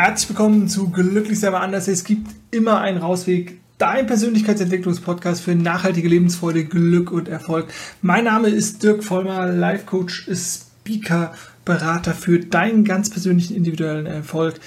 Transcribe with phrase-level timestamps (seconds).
[0.00, 1.88] Herzlich willkommen zu Glücklich selber anders.
[1.88, 3.58] Es gibt immer einen Rausweg.
[3.78, 7.66] Dein Persönlichkeitsentwicklungspodcast für nachhaltige Lebensfreude, Glück und Erfolg.
[8.00, 11.34] Mein Name ist Dirk Vollmer, Life Coach, Speaker,
[11.64, 14.60] Berater für deinen ganz persönlichen individuellen Erfolg.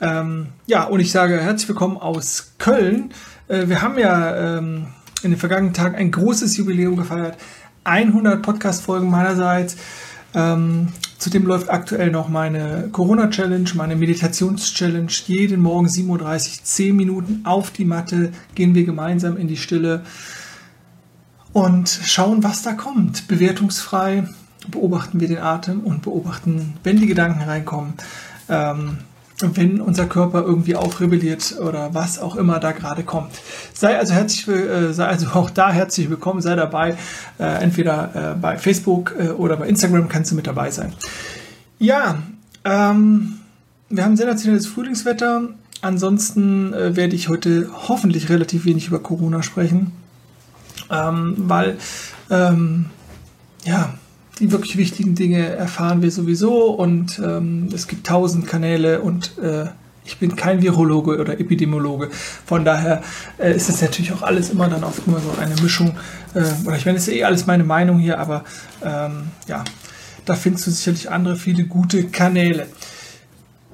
[0.00, 3.10] Ähm, ja, und ich sage herzlich willkommen aus Köln.
[3.48, 4.86] Äh, wir haben ja ähm,
[5.24, 7.36] in den vergangenen Tagen ein großes Jubiläum gefeiert.
[7.82, 9.78] 100 Podcast-Folgen meinerseits.
[10.32, 15.12] Ähm, zudem läuft aktuell noch meine Corona-Challenge, meine Meditations-Challenge.
[15.26, 20.02] Jeden Morgen 7.30 Uhr, 10 Minuten auf die Matte, gehen wir gemeinsam in die Stille
[21.52, 23.28] und schauen, was da kommt.
[23.28, 24.28] Bewertungsfrei
[24.68, 27.94] beobachten wir den Atem und beobachten, wenn die Gedanken reinkommen.
[28.48, 28.98] Ähm,
[29.40, 33.32] wenn unser Körper irgendwie aufrebelliert oder was auch immer da gerade kommt.
[33.74, 36.96] Sei also herzlich, äh, sei also auch da herzlich willkommen, sei dabei.
[37.38, 40.92] Äh, entweder äh, bei Facebook äh, oder bei Instagram kannst du mit dabei sein.
[41.78, 42.18] Ja,
[42.64, 43.40] ähm,
[43.90, 45.50] wir haben sensationelles Frühlingswetter.
[45.82, 49.92] Ansonsten äh, werde ich heute hoffentlich relativ wenig über Corona sprechen,
[50.90, 51.76] ähm, weil
[52.30, 52.86] ähm,
[53.64, 53.94] ja
[54.38, 59.66] die wirklich wichtigen Dinge erfahren wir sowieso und ähm, es gibt tausend Kanäle und äh,
[60.04, 62.10] ich bin kein Virologe oder Epidemiologe.
[62.44, 63.02] Von daher
[63.38, 65.96] äh, ist es natürlich auch alles immer dann oft nur so eine Mischung.
[66.34, 68.44] Äh, oder ich meine, es ist eh alles meine Meinung hier, aber
[68.84, 69.64] ähm, ja,
[70.24, 72.66] da findest du sicherlich andere viele gute Kanäle.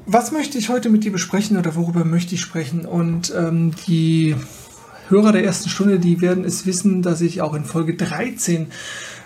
[0.06, 2.86] Was möchte ich heute mit dir besprechen oder worüber möchte ich sprechen?
[2.86, 4.34] Und ähm, die
[5.08, 8.68] Hörer der ersten Stunde, die werden es wissen, dass ich auch in Folge 13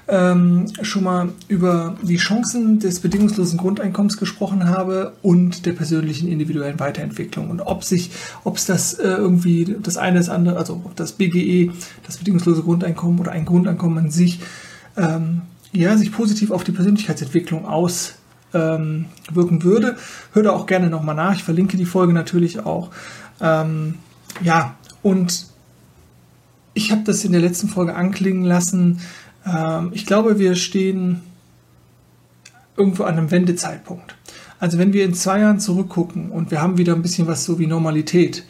[0.08, 6.78] ähm, schon mal über die Chancen des bedingungslosen Grundeinkommens gesprochen habe und der persönlichen individuellen
[6.78, 8.10] Weiterentwicklung und ob sich,
[8.44, 11.72] ob es das äh, irgendwie das eine das andere, also ob das BGE,
[12.06, 14.40] das bedingungslose Grundeinkommen oder ein Grundeinkommen an sich,
[14.96, 19.96] ähm, ja, sich positiv auf die Persönlichkeitsentwicklung auswirken ähm, würde.
[20.32, 21.34] Hör da auch gerne nochmal nach.
[21.34, 22.90] Ich verlinke die Folge natürlich auch.
[23.40, 23.94] Ähm,
[24.42, 25.46] ja, und
[26.74, 29.00] ich habe das in der letzten Folge anklingen lassen,
[29.46, 31.22] ähm, ich glaube, wir stehen
[32.76, 34.16] irgendwo an einem Wendezeitpunkt.
[34.58, 37.58] Also wenn wir in zwei Jahren zurückgucken und wir haben wieder ein bisschen was so
[37.58, 38.44] wie Normalität,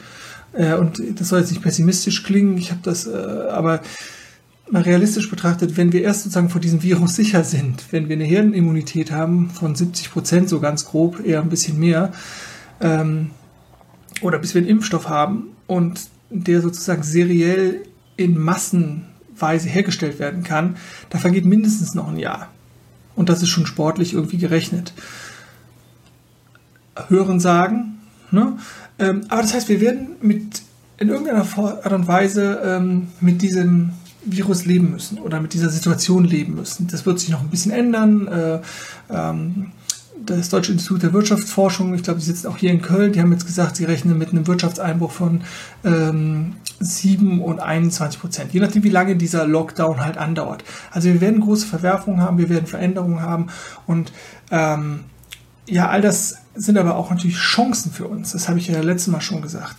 [0.53, 3.11] äh, und das soll jetzt nicht pessimistisch klingen, ich habe das, äh,
[3.51, 3.81] aber
[4.71, 8.25] mal realistisch betrachtet, wenn wir erst sozusagen vor diesem Virus sicher sind, wenn wir eine
[8.25, 12.13] Herdenimmunität haben von 70 Prozent, so ganz grob, eher ein bisschen mehr,
[12.81, 13.31] ähm,
[14.23, 17.83] oder bis wir einen Impfstoff haben und der sozusagen seriell
[18.17, 19.05] in Massen
[19.39, 20.77] Weise hergestellt werden kann,
[21.11, 22.49] da vergeht mindestens noch ein Jahr.
[23.15, 24.93] Und das ist schon sportlich irgendwie gerechnet.
[27.09, 27.99] Hören sagen.
[28.31, 28.59] Ne?
[28.99, 30.63] Ähm, aber das heißt, wir werden mit
[30.99, 33.93] in irgendeiner Art und Weise ähm, mit diesem
[34.25, 36.89] Virus leben müssen oder mit dieser Situation leben müssen.
[36.89, 38.27] Das wird sich noch ein bisschen ändern.
[38.29, 38.61] Äh,
[39.11, 39.73] ähm,
[40.25, 43.33] das Deutsche Institut der Wirtschaftsforschung, ich glaube, die sitzen auch hier in Köln, die haben
[43.33, 45.43] jetzt gesagt, sie rechnen mit einem Wirtschaftseinbruch von
[45.85, 50.65] ähm, 7 und 21 Prozent, je nachdem, wie lange dieser Lockdown halt andauert.
[50.91, 53.49] Also wir werden große Verwerfungen haben, wir werden Veränderungen haben
[53.87, 54.13] und
[54.51, 55.05] ähm,
[55.69, 58.33] ja, all das sind aber auch natürlich Chancen für uns.
[58.33, 59.77] Das habe ich ja letztes Mal schon gesagt.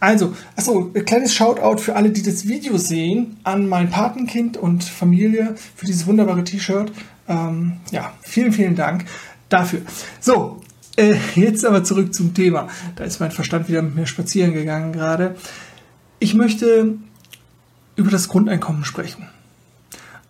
[0.00, 4.84] Also, achso, ein kleines Shoutout für alle, die das Video sehen, an mein Patenkind und
[4.84, 6.92] Familie für dieses wunderbare T-Shirt.
[7.28, 9.04] Ähm, ja, vielen, vielen Dank
[9.48, 9.80] dafür.
[10.20, 10.60] So,
[10.96, 12.68] äh, jetzt aber zurück zum Thema.
[12.96, 15.36] Da ist mein Verstand wieder mit mir spazieren gegangen gerade.
[16.18, 16.94] Ich möchte
[17.96, 19.26] über das Grundeinkommen sprechen.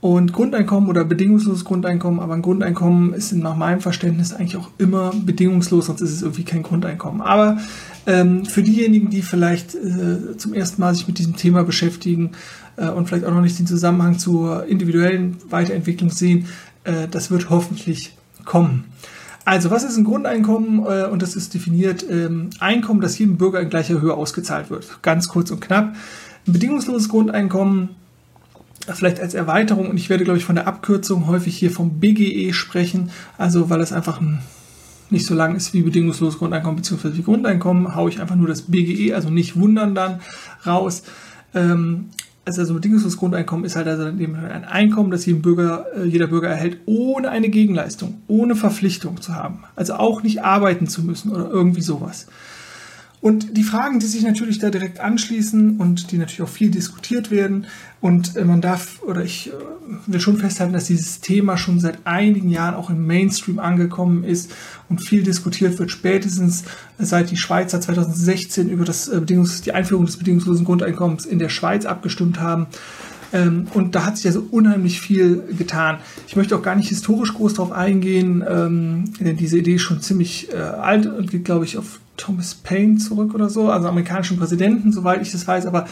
[0.01, 5.13] Und Grundeinkommen oder bedingungsloses Grundeinkommen, aber ein Grundeinkommen ist nach meinem Verständnis eigentlich auch immer
[5.15, 7.23] bedingungslos, sonst ist es irgendwie kein Grundeinkommen.
[7.23, 7.59] Aber
[8.07, 12.33] ähm, für diejenigen, die vielleicht äh, zum ersten Mal sich mit diesem Thema beschäftigen
[12.77, 16.47] äh, und vielleicht auch noch nicht den Zusammenhang zur individuellen Weiterentwicklung sehen,
[16.85, 18.16] äh, das wird hoffentlich
[18.47, 18.85] kommen.
[19.45, 20.85] Also, was ist ein Grundeinkommen?
[20.87, 25.03] Äh, und das ist definiert ähm, Einkommen, das jedem Bürger in gleicher Höhe ausgezahlt wird.
[25.03, 25.95] Ganz kurz und knapp.
[26.47, 27.91] Ein bedingungsloses Grundeinkommen,
[28.93, 32.53] vielleicht als Erweiterung, und ich werde, glaube ich, von der Abkürzung häufig hier vom BGE
[32.53, 34.41] sprechen, also weil es einfach ein,
[35.11, 37.23] nicht so lang ist wie bedingungsloses Grundeinkommen bzw.
[37.23, 40.21] Grundeinkommen, haue ich einfach nur das BGE, also nicht wundern dann
[40.67, 41.05] raus.
[42.47, 46.49] Also, also bedingungsloses Grundeinkommen ist halt also ein Einkommen, das jeden Bürger, äh, jeder Bürger
[46.49, 49.65] erhält, ohne eine Gegenleistung, ohne Verpflichtung zu haben.
[49.75, 52.29] Also auch nicht arbeiten zu müssen oder irgendwie sowas.
[53.27, 57.33] Und die Fragen, die sich natürlich da direkt anschließen und die natürlich auch viel diskutiert
[57.33, 57.67] werden.
[58.01, 59.53] Und äh, man darf, oder ich äh,
[60.07, 64.53] will schon festhalten, dass dieses Thema schon seit einigen Jahren auch im Mainstream angekommen ist
[64.89, 66.63] und viel diskutiert wird, spätestens
[66.99, 71.49] seit die Schweizer 2016 über das äh, Bedingungs die Einführung des bedingungslosen Grundeinkommens in der
[71.49, 72.69] Schweiz abgestimmt haben.
[73.33, 75.99] Ähm, und da hat sich ja so unheimlich viel getan.
[76.27, 80.01] Ich möchte auch gar nicht historisch groß drauf eingehen, ähm, denn diese Idee ist schon
[80.01, 84.39] ziemlich äh, alt und geht, glaube ich, auf Thomas Paine zurück oder so, also amerikanischen
[84.39, 85.67] Präsidenten, soweit ich das weiß.
[85.67, 85.87] Aber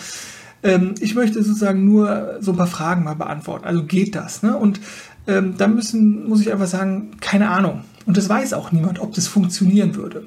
[0.62, 3.64] ähm, ich möchte sozusagen nur so ein paar Fragen mal beantworten.
[3.64, 4.42] Also geht das?
[4.42, 4.56] Ne?
[4.56, 4.80] Und
[5.26, 7.84] ähm, da müssen, muss ich einfach sagen, keine Ahnung.
[8.06, 10.24] Und das weiß auch niemand, ob das funktionieren würde.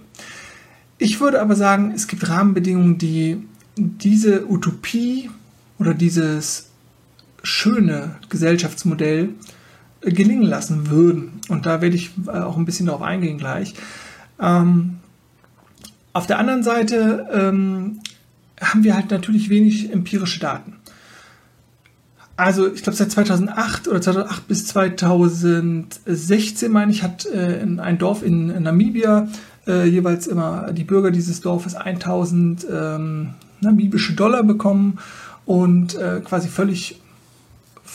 [0.98, 3.38] Ich würde aber sagen, es gibt Rahmenbedingungen, die
[3.77, 5.30] diese Utopie
[5.77, 6.66] oder dieses
[7.43, 9.29] schöne Gesellschaftsmodell
[10.01, 11.39] äh, gelingen lassen würden.
[11.49, 13.73] Und da werde ich äh, auch ein bisschen darauf eingehen gleich.
[14.39, 14.97] Ähm,
[16.13, 17.99] auf der anderen Seite ähm,
[18.59, 20.77] haben wir halt natürlich wenig empirische Daten.
[22.35, 28.21] Also ich glaube seit 2008 oder 2008 bis 2016 meine ich hat äh, ein Dorf
[28.21, 29.27] in, in Namibia
[29.65, 34.99] äh, jeweils immer die Bürger dieses Dorfes 1000 ähm, namibische Dollar bekommen
[35.45, 37.01] und äh, quasi völlig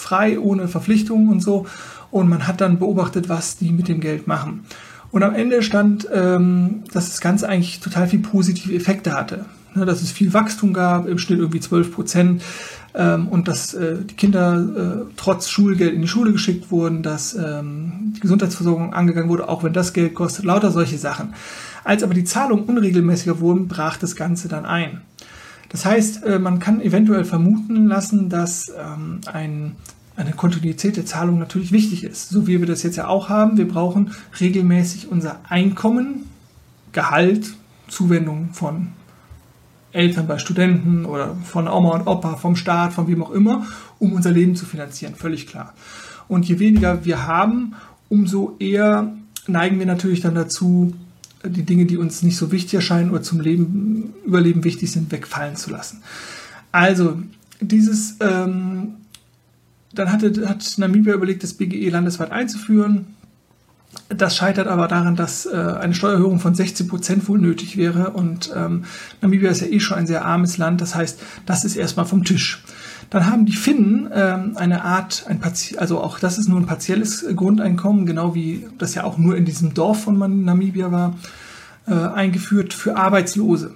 [0.02, 1.66] frei, ohne Verpflichtungen und so.
[2.10, 4.64] Und man hat dann beobachtet, was die mit dem Geld machen.
[5.10, 9.44] Und am Ende stand, ähm, dass das Ganze eigentlich total viel positive Effekte hatte.
[9.74, 12.42] Ne, dass es viel Wachstum gab, im Schnitt irgendwie 12 Prozent.
[12.94, 17.34] Ähm, und dass äh, die Kinder äh, trotz Schulgeld in die Schule geschickt wurden, dass
[17.34, 21.32] ähm, die Gesundheitsversorgung angegangen wurde, auch wenn das Geld kostet, lauter solche Sachen.
[21.84, 25.00] Als aber die Zahlungen unregelmäßiger wurden, brach das Ganze dann ein.
[25.72, 29.76] Das heißt, äh, man kann eventuell vermuten lassen, dass ähm, ein,
[30.16, 33.56] eine Kontinuität der Zahlung natürlich wichtig ist, so wie wir das jetzt ja auch haben.
[33.56, 36.28] Wir brauchen regelmäßig unser Einkommen,
[36.92, 37.54] Gehalt,
[37.88, 38.88] Zuwendung von
[39.92, 43.66] Eltern bei Studenten oder von Oma und Opa, vom Staat, von wem auch immer,
[43.98, 45.72] um unser Leben zu finanzieren, völlig klar.
[46.28, 47.74] Und je weniger wir haben,
[48.10, 49.14] umso eher
[49.46, 50.92] neigen wir natürlich dann dazu,
[51.44, 55.56] die Dinge, die uns nicht so wichtig erscheinen oder zum Leben, Überleben wichtig sind, wegfallen
[55.56, 56.02] zu lassen.
[56.70, 57.18] Also,
[57.60, 58.94] dieses, ähm,
[59.94, 63.06] dann hatte, hat Namibia überlegt, das BGE landesweit einzuführen.
[64.08, 68.10] Das scheitert aber daran, dass äh, eine Steuererhöhung von 16 Prozent wohl nötig wäre.
[68.10, 68.84] Und ähm,
[69.20, 70.80] Namibia ist ja eh schon ein sehr armes Land.
[70.80, 72.64] Das heißt, das ist erstmal vom Tisch.
[73.12, 75.38] Dann haben die Finnen ähm, eine Art, ein
[75.76, 79.44] also auch das ist nur ein partielles Grundeinkommen, genau wie das ja auch nur in
[79.44, 80.16] diesem Dorf von
[80.46, 81.18] Namibia war,
[81.86, 83.74] äh, eingeführt für Arbeitslose.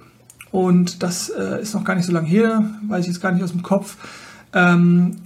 [0.49, 3.43] Und das äh, ist noch gar nicht so lange her, weiß ich jetzt gar nicht
[3.43, 3.97] aus dem Kopf.
[4.53, 5.17] Ähm,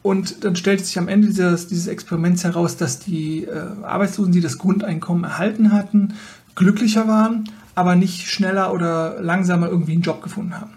[0.00, 4.40] und dann stellte sich am Ende dieses, dieses Experiments heraus, dass die äh, Arbeitslosen, die
[4.40, 6.14] das Grundeinkommen erhalten hatten,
[6.54, 10.70] glücklicher waren, aber nicht schneller oder langsamer irgendwie einen Job gefunden haben.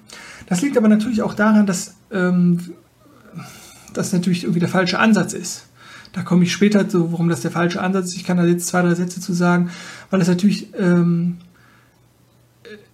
[0.48, 2.60] Das liegt aber natürlich auch daran, dass ähm,
[3.94, 5.66] das natürlich irgendwie der falsche Ansatz ist.
[6.14, 8.16] Da komme ich später zu, warum das der falsche Ansatz ist.
[8.16, 9.70] Ich kann da jetzt zwei, drei Sätze zu sagen,
[10.10, 11.38] weil es natürlich ähm,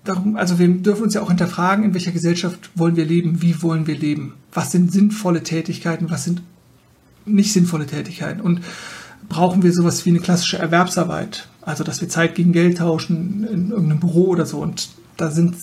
[0.03, 3.61] darum, also wir dürfen uns ja auch hinterfragen, in welcher Gesellschaft wollen wir leben, wie
[3.61, 6.41] wollen wir leben, was sind sinnvolle Tätigkeiten, was sind
[7.25, 8.61] nicht sinnvolle Tätigkeiten und
[9.29, 13.69] brauchen wir sowas wie eine klassische Erwerbsarbeit, also dass wir Zeit gegen Geld tauschen in
[13.71, 15.55] irgendeinem Büro oder so und da sind,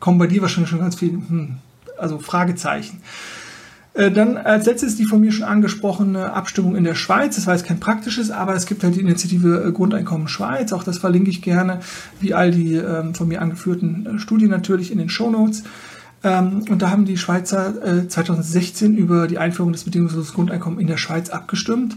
[0.00, 1.56] kommen bei dir wahrscheinlich schon ganz viele, hm,
[2.04, 3.00] also Fragezeichen.
[3.94, 7.36] Äh, dann als letztes die von mir schon angesprochene Abstimmung in der Schweiz.
[7.36, 10.72] Das war jetzt kein praktisches, aber es gibt halt die Initiative äh, Grundeinkommen Schweiz.
[10.72, 11.80] Auch das verlinke ich gerne,
[12.20, 15.62] wie all die ähm, von mir angeführten äh, Studien natürlich in den Show Notes.
[16.24, 20.96] Ähm, und da haben die Schweizer 2016 über die Einführung des bedingungslosen Grundeinkommens in der
[20.96, 21.96] Schweiz abgestimmt.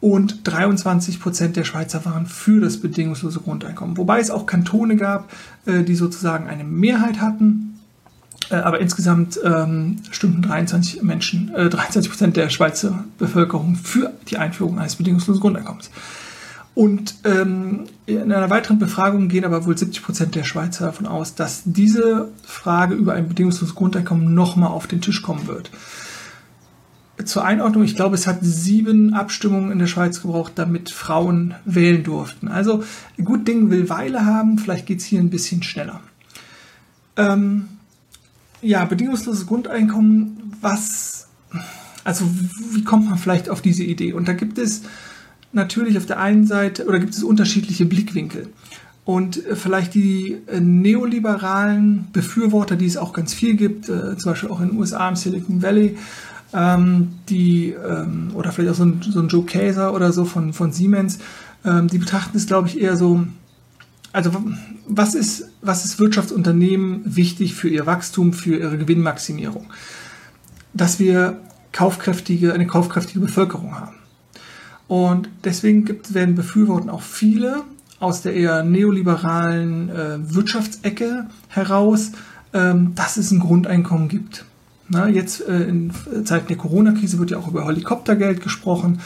[0.00, 3.96] Und 23 Prozent der Schweizer waren für das bedingungslose Grundeinkommen.
[3.96, 5.28] Wobei es auch Kantone gab,
[5.66, 7.67] die sozusagen eine Mehrheit hatten
[8.56, 14.78] aber insgesamt ähm, stimmten 23 Menschen, äh, 23 Prozent der Schweizer Bevölkerung für die Einführung
[14.78, 15.90] eines bedingungslosen Grundeinkommens.
[16.74, 21.34] Und ähm, in einer weiteren Befragung gehen aber wohl 70 Prozent der Schweizer davon aus,
[21.34, 25.72] dass diese Frage über ein bedingungsloses Grundeinkommen nochmal auf den Tisch kommen wird.
[27.24, 32.04] Zur Einordnung, ich glaube, es hat sieben Abstimmungen in der Schweiz gebraucht, damit Frauen wählen
[32.04, 32.46] durften.
[32.46, 32.84] Also
[33.24, 36.00] gut Ding will Weile haben, vielleicht geht es hier ein bisschen schneller.
[37.16, 37.68] Ähm,
[38.62, 41.28] ja, bedingungsloses Grundeinkommen, was,
[42.04, 42.24] also
[42.72, 44.12] wie kommt man vielleicht auf diese Idee?
[44.12, 44.82] Und da gibt es
[45.52, 48.48] natürlich auf der einen Seite, oder gibt es unterschiedliche Blickwinkel.
[49.04, 54.32] Und äh, vielleicht die äh, neoliberalen Befürworter, die es auch ganz viel gibt, äh, zum
[54.32, 55.96] Beispiel auch in den USA im Silicon Valley,
[56.52, 60.52] ähm, die, ähm, oder vielleicht auch so ein, so ein Joe Kaeser oder so von,
[60.52, 61.18] von Siemens,
[61.64, 63.24] ähm, die betrachten es, glaube ich, eher so
[64.12, 64.30] also
[64.86, 69.66] was ist, was ist Wirtschaftsunternehmen wichtig für ihr Wachstum, für ihre Gewinnmaximierung?
[70.72, 71.40] Dass wir
[71.72, 73.96] kaufkräftige, eine kaufkräftige Bevölkerung haben.
[74.86, 77.62] Und deswegen gibt, werden befürworten auch viele
[78.00, 82.12] aus der eher neoliberalen äh, Wirtschaftsecke heraus,
[82.54, 84.44] ähm, dass es ein Grundeinkommen gibt.
[84.88, 85.92] Na, jetzt äh, in
[86.24, 89.00] Zeiten der Corona-Krise wird ja auch über Helikoptergeld gesprochen,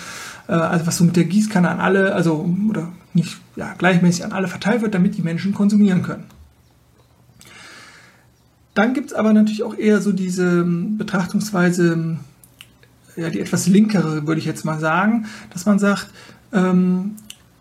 [0.46, 4.32] äh, also was so mit der Gießkanne an alle, also oder nicht ja, gleichmäßig an
[4.32, 6.24] alle verteilt wird, damit die Menschen konsumieren können.
[8.74, 12.20] Dann gibt es aber natürlich auch eher so diese ähm, Betrachtungsweise, ähm,
[13.16, 16.08] ja, die etwas linkere, würde ich jetzt mal sagen, dass man sagt,
[16.52, 17.12] ähm,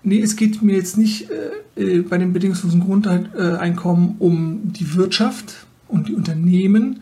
[0.04, 1.30] nee, es geht mir jetzt nicht
[1.76, 7.02] äh, äh bei dem bedingungslosen Grundeinkommen um die Wirtschaft und die Unternehmen,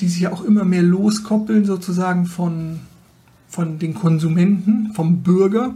[0.00, 2.80] die sich ja auch immer mehr loskoppeln sozusagen von,
[3.48, 5.74] von den Konsumenten, vom Bürger,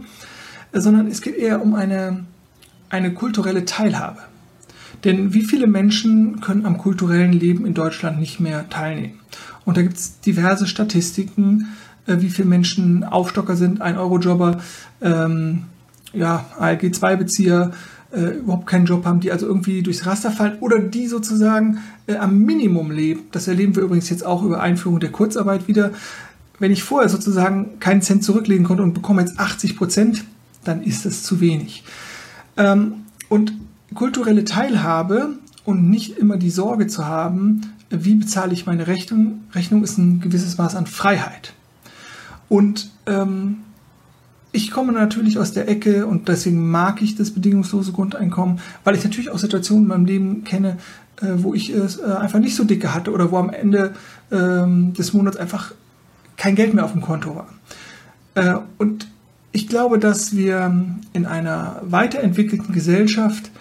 [0.73, 2.25] sondern es geht eher um eine,
[2.89, 4.19] eine kulturelle Teilhabe.
[5.03, 9.19] Denn wie viele Menschen können am kulturellen Leben in Deutschland nicht mehr teilnehmen?
[9.65, 11.67] Und da gibt es diverse Statistiken,
[12.07, 14.59] äh, wie viele Menschen Aufstocker sind, ein Eurojobber,
[15.01, 15.63] ähm,
[16.13, 17.71] ja, ALG-2-Bezieher,
[18.11, 22.15] äh, überhaupt keinen Job haben, die also irgendwie durchs Raster fallen oder die sozusagen äh,
[22.15, 23.23] am Minimum leben.
[23.31, 25.91] Das erleben wir übrigens jetzt auch über Einführung der Kurzarbeit wieder.
[26.59, 30.23] Wenn ich vorher sozusagen keinen Cent zurücklegen konnte und bekomme jetzt 80 Prozent,
[30.67, 31.83] dann ist das zu wenig.
[32.57, 33.53] Ähm, und
[33.93, 39.43] kulturelle Teilhabe und nicht immer die Sorge zu haben, wie bezahle ich meine Rechnung.
[39.53, 41.53] Rechnung ist ein gewisses Maß an Freiheit.
[42.49, 43.57] Und ähm,
[44.51, 49.03] ich komme natürlich aus der Ecke und deswegen mag ich das bedingungslose Grundeinkommen, weil ich
[49.03, 50.77] natürlich auch Situationen in meinem Leben kenne,
[51.21, 53.93] äh, wo ich es äh, einfach nicht so dicke hatte oder wo am Ende
[54.31, 55.73] ähm, des Monats einfach
[56.37, 57.47] kein Geld mehr auf dem Konto war.
[58.35, 59.07] Äh, und
[59.51, 63.51] ich glaube, dass wir in einer weiterentwickelten Gesellschaft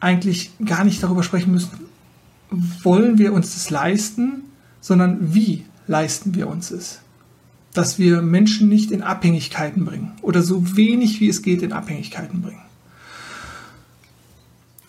[0.00, 1.70] eigentlich gar nicht darüber sprechen müssen,
[2.82, 4.42] wollen wir uns das leisten,
[4.80, 7.00] sondern wie leisten wir uns es.
[7.72, 12.42] Dass wir Menschen nicht in Abhängigkeiten bringen oder so wenig wie es geht in Abhängigkeiten
[12.42, 12.62] bringen.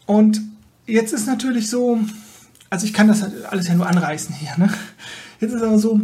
[0.06, 0.42] Und
[0.86, 2.00] jetzt ist natürlich so,
[2.70, 4.58] also ich kann das alles ja nur anreißen hier.
[4.58, 4.72] Ne?
[5.40, 6.02] Jetzt ist aber so,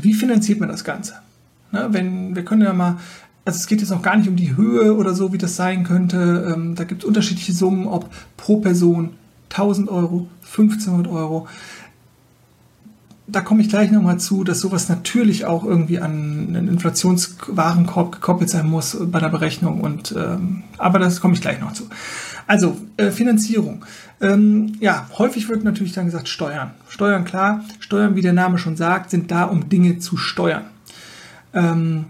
[0.00, 1.14] wie finanziert man das Ganze?
[1.72, 2.98] Ne, wenn, wir können ja mal
[3.44, 5.84] also es geht jetzt noch gar nicht um die Höhe oder so, wie das sein
[5.84, 6.52] könnte.
[6.54, 9.10] Ähm, da gibt es unterschiedliche Summen, ob pro Person
[9.50, 11.46] 1000 Euro, 1500 Euro.
[13.26, 18.50] Da komme ich gleich nochmal zu, dass sowas natürlich auch irgendwie an einen Inflationswarenkorb gekoppelt
[18.50, 19.80] sein muss bei der Berechnung.
[19.80, 21.84] Und, ähm, aber das komme ich gleich noch zu.
[22.46, 23.84] Also, äh, Finanzierung.
[24.20, 26.72] Ähm, ja, häufig wird natürlich dann gesagt Steuern.
[26.88, 27.64] Steuern, klar.
[27.80, 30.64] Steuern, wie der Name schon sagt, sind da, um Dinge zu steuern.
[31.54, 32.06] Ähm,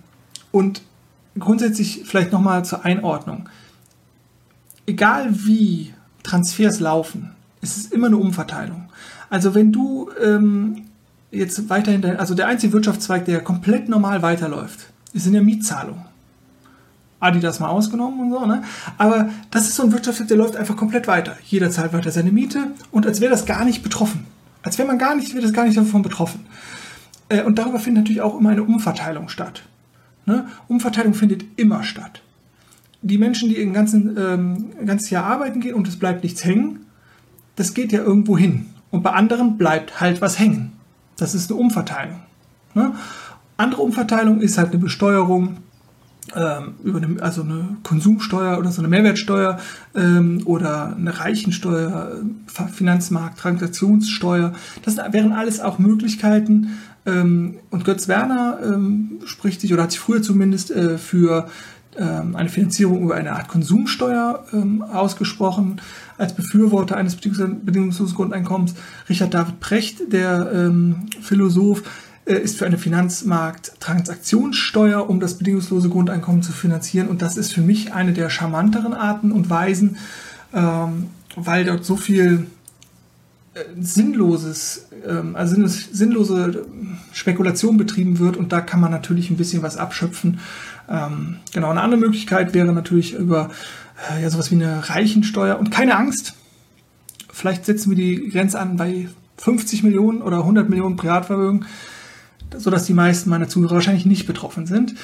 [0.50, 0.82] und
[1.38, 3.48] grundsätzlich vielleicht nochmal zur Einordnung.
[4.86, 8.88] Egal wie Transfers laufen, ist es immer eine Umverteilung.
[9.30, 10.82] Also wenn du ähm,
[11.30, 16.04] jetzt weiterhin, also der einzige Wirtschaftszweig, der komplett normal weiterläuft, ist in der Mietzahlung.
[17.20, 18.62] Adidas mal ausgenommen und so, ne?
[18.98, 21.36] Aber das ist so ein Wirtschaftszweig, der läuft einfach komplett weiter.
[21.44, 24.26] Jeder zahlt weiter seine Miete und als wäre das gar nicht betroffen.
[24.62, 26.46] Als wäre man gar nicht, wäre das gar nicht davon betroffen.
[27.28, 29.62] Äh, und darüber findet natürlich auch immer eine Umverteilung statt.
[30.26, 30.46] Ne?
[30.68, 32.22] Umverteilung findet immer statt.
[33.02, 33.74] Die Menschen, die ein,
[34.16, 36.86] ähm, ganzes Jahr arbeiten gehen und es bleibt nichts hängen,
[37.56, 38.66] das geht ja irgendwo hin.
[38.90, 40.72] Und bei anderen bleibt halt was hängen.
[41.16, 42.20] Das ist eine Umverteilung.
[42.74, 42.94] Ne?
[43.56, 45.58] Andere Umverteilung ist halt eine Besteuerung
[46.34, 49.58] ähm, über eine, also eine Konsumsteuer oder so eine Mehrwertsteuer
[49.94, 52.22] ähm, oder eine Reichensteuer,
[52.72, 54.52] Finanzmarkt, Transaktionssteuer.
[54.84, 60.00] Das wären alles auch Möglichkeiten, ähm, und Götz Werner ähm, spricht sich oder hat sich
[60.00, 61.48] früher zumindest äh, für
[61.96, 65.80] ähm, eine Finanzierung über eine Art Konsumsteuer ähm, ausgesprochen,
[66.18, 68.74] als Befürworter eines bedingungslosen Grundeinkommens.
[69.08, 71.84] Richard David Precht, der ähm, Philosoph,
[72.24, 77.06] äh, ist für eine Finanzmarkt-Transaktionssteuer, um das bedingungslose Grundeinkommen zu finanzieren.
[77.08, 79.98] Und das ist für mich eine der charmanteren Arten und Weisen,
[80.52, 82.46] ähm, weil dort so viel
[83.78, 86.66] sinnloses, ähm, also sinnlose
[87.12, 90.40] Spekulation betrieben wird und da kann man natürlich ein bisschen was abschöpfen.
[90.88, 93.50] Ähm, genau, eine andere Möglichkeit wäre natürlich über
[94.10, 96.34] äh, ja, sowas wie eine Reichensteuer und keine Angst.
[97.32, 99.08] Vielleicht setzen wir die Grenze an bei
[99.38, 101.66] 50 Millionen oder 100 Millionen Privatvermögen,
[102.56, 104.94] sodass die meisten meiner Zuhörer wahrscheinlich nicht betroffen sind.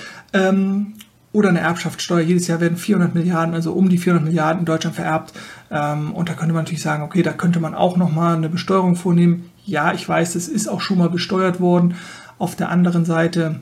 [1.32, 2.20] Oder eine Erbschaftssteuer.
[2.20, 5.32] Jedes Jahr werden 400 Milliarden, also um die 400 Milliarden in Deutschland vererbt.
[5.70, 8.96] Ähm, und da könnte man natürlich sagen, okay, da könnte man auch nochmal eine Besteuerung
[8.96, 9.50] vornehmen.
[9.64, 11.94] Ja, ich weiß, es ist auch schon mal besteuert worden.
[12.38, 13.60] Auf der anderen Seite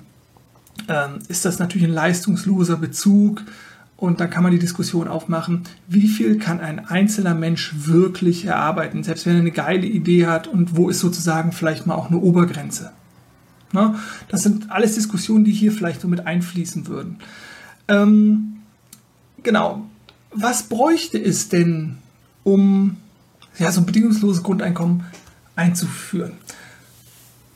[0.88, 3.42] ähm, ist das natürlich ein leistungsloser Bezug.
[3.98, 9.02] Und dann kann man die Diskussion aufmachen, wie viel kann ein einzelner Mensch wirklich erarbeiten,
[9.02, 12.18] selbst wenn er eine geile Idee hat und wo ist sozusagen vielleicht mal auch eine
[12.18, 12.92] Obergrenze.
[13.72, 13.96] Ne?
[14.28, 17.18] Das sind alles Diskussionen, die hier vielleicht so mit einfließen würden.
[17.88, 18.59] Ähm,
[19.42, 19.87] genau.
[20.30, 21.99] Was bräuchte es denn,
[22.45, 22.97] um
[23.59, 25.04] ja, so ein bedingungsloses Grundeinkommen
[25.57, 26.33] einzuführen?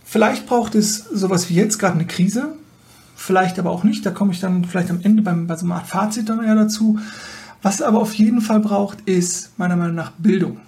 [0.04, 2.54] Vielleicht braucht es sowas wie jetzt gerade eine Krise,
[3.14, 4.04] vielleicht aber auch nicht.
[4.04, 6.54] Da komme ich dann vielleicht am Ende beim, bei so einer Art Fazit dann eher
[6.54, 6.98] dazu.
[7.62, 10.60] Was aber auf jeden Fall braucht, ist meiner Meinung nach Bildung.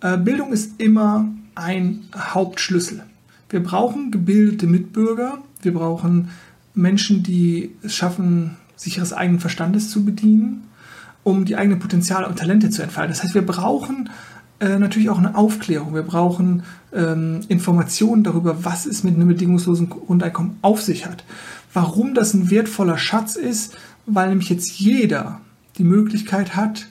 [0.00, 3.02] Äh, Bildung ist immer ein Hauptschlüssel.
[3.48, 6.30] Wir brauchen gebildete Mitbürger, wir brauchen
[6.76, 10.64] Menschen, die es schaffen, sich ihres eigenen Verstandes zu bedienen,
[11.24, 13.12] um die eigenen Potenziale und Talente zu entfalten.
[13.12, 14.10] Das heißt, wir brauchen
[14.60, 15.94] äh, natürlich auch eine Aufklärung.
[15.94, 21.24] Wir brauchen ähm, Informationen darüber, was es mit einem bedingungslosen Grundeinkommen auf sich hat.
[21.72, 25.40] Warum das ein wertvoller Schatz ist, weil nämlich jetzt jeder
[25.78, 26.86] die Möglichkeit hat,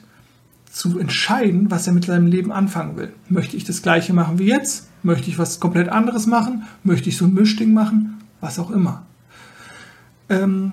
[0.70, 3.12] zu entscheiden, was er mit seinem Leben anfangen will.
[3.30, 4.88] Möchte ich das gleiche machen wie jetzt?
[5.02, 6.64] Möchte ich was komplett anderes machen?
[6.84, 8.18] Möchte ich so ein Mischding machen?
[8.40, 9.06] Was auch immer.
[10.28, 10.72] Ähm,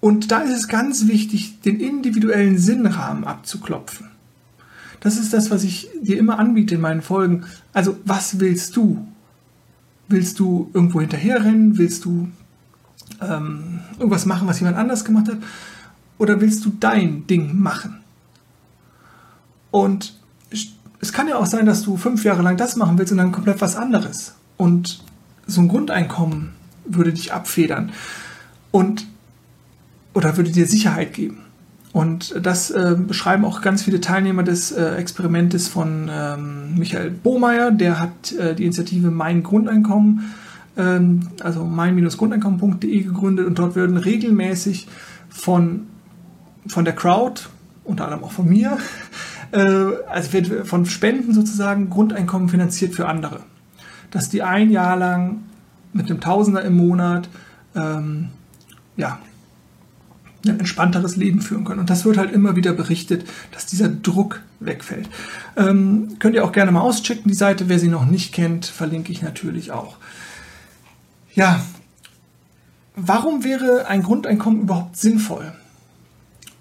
[0.00, 4.08] und da ist es ganz wichtig, den individuellen Sinnrahmen abzuklopfen.
[5.00, 7.44] Das ist das, was ich dir immer anbiete in meinen Folgen.
[7.72, 9.06] Also, was willst du?
[10.08, 11.78] Willst du irgendwo hinterherrennen?
[11.78, 12.28] Willst du
[13.20, 15.38] ähm, irgendwas machen, was jemand anders gemacht hat?
[16.18, 18.00] Oder willst du dein Ding machen?
[19.70, 20.14] Und
[21.00, 23.32] es kann ja auch sein, dass du fünf Jahre lang das machen willst und dann
[23.32, 24.34] komplett was anderes.
[24.56, 25.02] Und
[25.46, 26.50] so ein Grundeinkommen
[26.88, 27.92] würde dich abfedern
[28.70, 29.06] und
[30.14, 31.46] oder würde dir Sicherheit geben.
[31.92, 37.70] Und das äh, beschreiben auch ganz viele Teilnehmer des äh, Experimentes von ähm, Michael Bohmeier.
[37.70, 40.34] Der hat äh, die Initiative Mein Grundeinkommen,
[40.76, 44.88] ähm, also mein-grundeinkommen.de gegründet und dort werden regelmäßig
[45.30, 45.86] von,
[46.66, 47.44] von der Crowd,
[47.84, 48.76] unter anderem auch von mir,
[49.52, 49.58] äh,
[50.10, 53.40] also wird von Spenden sozusagen Grundeinkommen finanziert für andere.
[54.10, 55.38] Dass die ein Jahr lang
[55.96, 57.28] mit einem Tausender im Monat
[57.74, 58.28] ähm,
[58.96, 59.18] ja,
[60.44, 61.80] ein entspannteres Leben führen können.
[61.80, 65.08] Und das wird halt immer wieder berichtet, dass dieser Druck wegfällt.
[65.56, 67.68] Ähm, könnt ihr auch gerne mal auschecken, die Seite.
[67.68, 69.96] Wer sie noch nicht kennt, verlinke ich natürlich auch.
[71.34, 71.60] Ja,
[72.94, 75.52] warum wäre ein Grundeinkommen überhaupt sinnvoll?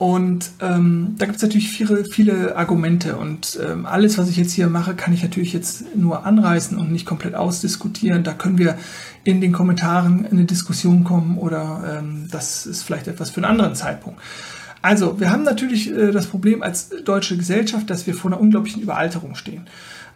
[0.06, 4.52] Und ähm, da gibt es natürlich viele, viele Argumente und ähm, alles, was ich jetzt
[4.52, 8.24] hier mache, kann ich natürlich jetzt nur anreißen und nicht komplett ausdiskutieren.
[8.24, 8.78] Da können wir
[9.24, 13.46] in den Kommentaren in eine Diskussion kommen oder ähm, das ist vielleicht etwas für einen
[13.46, 14.22] anderen Zeitpunkt.
[14.84, 18.84] Also, wir haben natürlich äh, das Problem als deutsche Gesellschaft, dass wir vor einer unglaublichen
[18.84, 19.66] Überalterung stehen.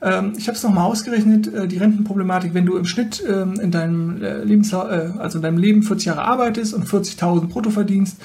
[0.04, 3.72] Ähm, ich habe es nochmal ausgerechnet, äh, die Rentenproblematik, wenn du im Schnitt ähm, in
[3.72, 8.18] deinem äh, Lebensla äh, also in deinem Leben 40 Jahre arbeitest und 40.000 brutto verdienst,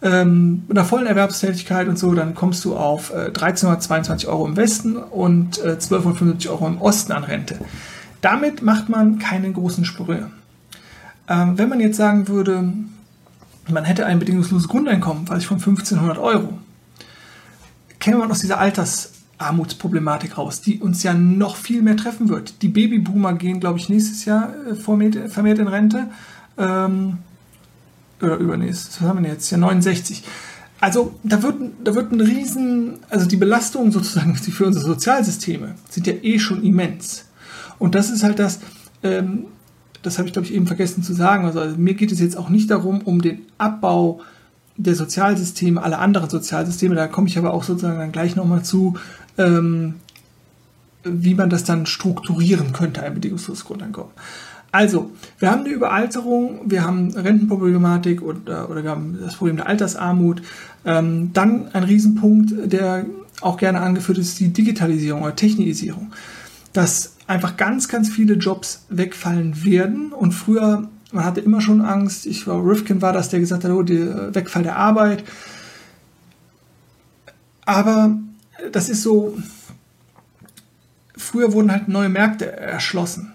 [0.00, 4.56] ähm, mit einer vollen Erwerbstätigkeit und so, dann kommst du auf äh, 1322 Euro im
[4.56, 7.58] Westen und äh, 1275 Euro im Osten an Rente.
[8.20, 10.30] Damit macht man keinen großen Sprünge.
[11.28, 12.72] Ähm, wenn man jetzt sagen würde,
[13.68, 16.58] man hätte ein bedingungsloses Grundeinkommen, weiß ich, von 1500 Euro,
[17.98, 22.62] käme man aus dieser Altersarmutsproblematik raus, die uns ja noch viel mehr treffen wird.
[22.62, 26.06] Die Babyboomer gehen, glaube ich, nächstes Jahr äh, vermehrt in Rente.
[26.56, 27.18] Ähm,
[28.22, 29.50] oder übernächstes, was haben wir jetzt?
[29.50, 30.24] Ja, 69.
[30.80, 36.06] Also da wird, da wird ein Riesen, also die Belastungen sozusagen für unsere Sozialsysteme sind
[36.06, 37.24] ja eh schon immens.
[37.78, 38.60] Und das ist halt das,
[39.02, 39.46] ähm,
[40.02, 41.44] das habe ich glaube ich eben vergessen zu sagen.
[41.44, 44.20] Also, also, mir geht es jetzt auch nicht darum, um den Abbau
[44.76, 48.96] der Sozialsysteme, aller anderen Sozialsysteme, da komme ich aber auch sozusagen dann gleich nochmal zu,
[49.36, 49.94] ähm,
[51.02, 54.12] wie man das dann strukturieren könnte, ein bedingungsloses Grundeinkommen.
[54.70, 59.66] Also, wir haben eine Überalterung, wir haben Rentenproblematik oder, oder wir haben das Problem der
[59.66, 60.42] Altersarmut.
[60.84, 63.06] Ähm, dann ein Riesenpunkt, der
[63.40, 66.12] auch gerne angeführt ist, die Digitalisierung oder Technisierung.
[66.72, 72.26] Dass einfach ganz, ganz viele Jobs wegfallen werden und früher, man hatte immer schon Angst,
[72.26, 75.24] ich glaube, Rifkin war das, der gesagt hat, oh, der Wegfall der Arbeit.
[77.64, 78.18] Aber
[78.72, 79.36] das ist so,
[81.16, 83.32] früher wurden halt neue Märkte erschlossen.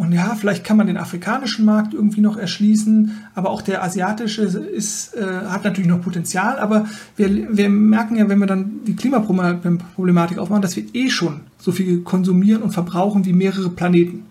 [0.00, 4.44] Und ja, vielleicht kann man den afrikanischen Markt irgendwie noch erschließen, aber auch der asiatische
[4.44, 6.58] ist, äh, hat natürlich noch Potenzial.
[6.58, 6.86] Aber
[7.16, 11.70] wir, wir merken ja, wenn wir dann die Klimaproblematik aufmachen, dass wir eh schon so
[11.70, 14.22] viel konsumieren und verbrauchen wie mehrere Planeten.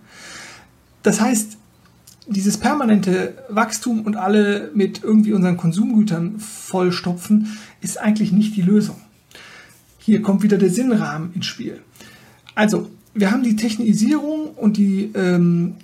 [1.04, 1.58] Das heißt,
[2.26, 8.96] dieses permanente Wachstum und alle mit irgendwie unseren Konsumgütern vollstopfen, ist eigentlich nicht die Lösung.
[10.00, 11.80] Hier kommt wieder der Sinnrahmen ins Spiel.
[12.56, 15.76] Also, wir haben die Technisierung und die ähm,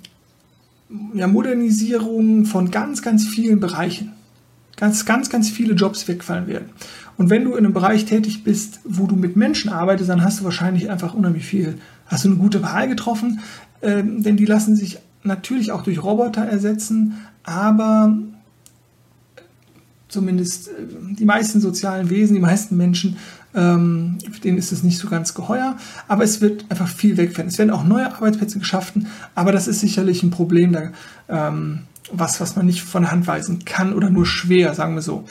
[1.14, 4.12] ja, Modernisierung von ganz, ganz vielen Bereichen.
[4.76, 6.68] Ganz, ganz, ganz viele Jobs wegfallen werden.
[7.16, 10.40] Und wenn du in einem Bereich tätig bist, wo du mit Menschen arbeitest, dann hast
[10.40, 11.78] du wahrscheinlich einfach unheimlich viel.
[12.06, 13.40] Hast du eine gute Wahl getroffen,
[13.80, 18.18] ähm, denn die lassen sich natürlich auch durch Roboter ersetzen, aber
[20.08, 20.72] zumindest äh,
[21.18, 23.16] die meisten sozialen Wesen, die meisten Menschen
[23.56, 27.48] Ähm, für den ist es nicht so ganz geheuer, aber es wird einfach viel wegfallen.
[27.48, 30.92] Es werden auch neue Arbeitsplätze geschaffen, aber das ist sicherlich ein Problem, da,
[31.28, 31.80] ähm,
[32.12, 35.24] was, was man nicht von der Hand weisen kann oder nur schwer, sagen wir so.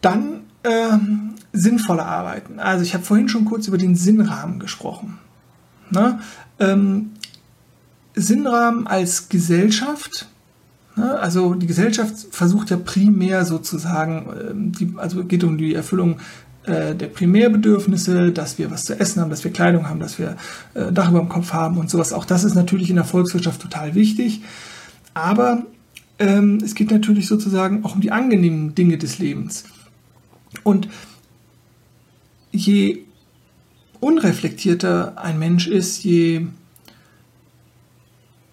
[0.00, 2.58] Dann ähm, sinnvolle Arbeiten.
[2.58, 5.18] Also ich habe vorhin schon kurz über den Sinnrahmen gesprochen.
[5.90, 6.18] Ne?
[6.58, 7.10] Ähm,
[8.14, 10.28] Sinnrahmen als Gesellschaft.
[10.96, 11.18] Ne?
[11.18, 16.18] Also die Gesellschaft versucht ja primär sozusagen, ähm, also geht um die Erfüllung
[16.66, 20.36] äh, der Primärbedürfnisse, dass wir was zu essen haben, dass wir Kleidung haben, dass wir
[20.74, 22.12] äh, Dach über dem Kopf haben und sowas.
[22.12, 24.42] Auch das ist natürlich in der Volkswirtschaft total wichtig.
[25.12, 25.64] Aber
[26.18, 29.64] ähm, es geht natürlich sozusagen auch um die angenehmen Dinge des Lebens.
[30.62, 30.88] Und
[32.50, 33.00] je
[34.00, 36.46] unreflektierter ein Mensch ist, je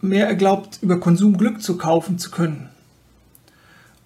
[0.01, 2.69] mehr er glaubt, über Konsum Glück zu kaufen zu können,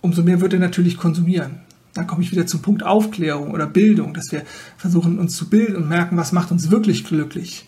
[0.02, 1.65] umso mehr wird er natürlich konsumieren.
[1.96, 4.44] Dann komme ich wieder zum Punkt Aufklärung oder Bildung, dass wir
[4.78, 7.68] versuchen, uns zu bilden und merken, was macht uns wirklich glücklich.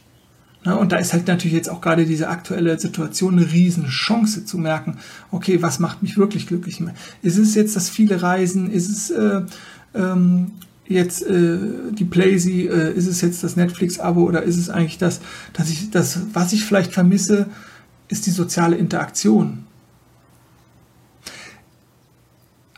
[0.65, 4.97] und da ist halt natürlich jetzt auch gerade diese aktuelle Situation eine Riesenchance zu merken,
[5.31, 6.83] okay, was macht mich wirklich glücklich?
[7.21, 8.69] Ist es jetzt das viele Reisen?
[8.69, 9.43] Ist es äh,
[9.95, 10.51] ähm,
[10.85, 11.57] jetzt äh,
[11.91, 12.67] die Playsy?
[12.67, 15.21] Äh, ist es jetzt das Netflix-Abo oder ist es eigentlich das,
[15.53, 17.47] dass ich das, was ich vielleicht vermisse,
[18.09, 19.63] ist die soziale Interaktion.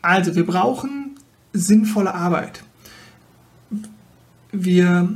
[0.03, 0.98] Also, wir brauchen
[1.53, 2.63] sinnvolle Arbeit.
[4.51, 5.09] Wir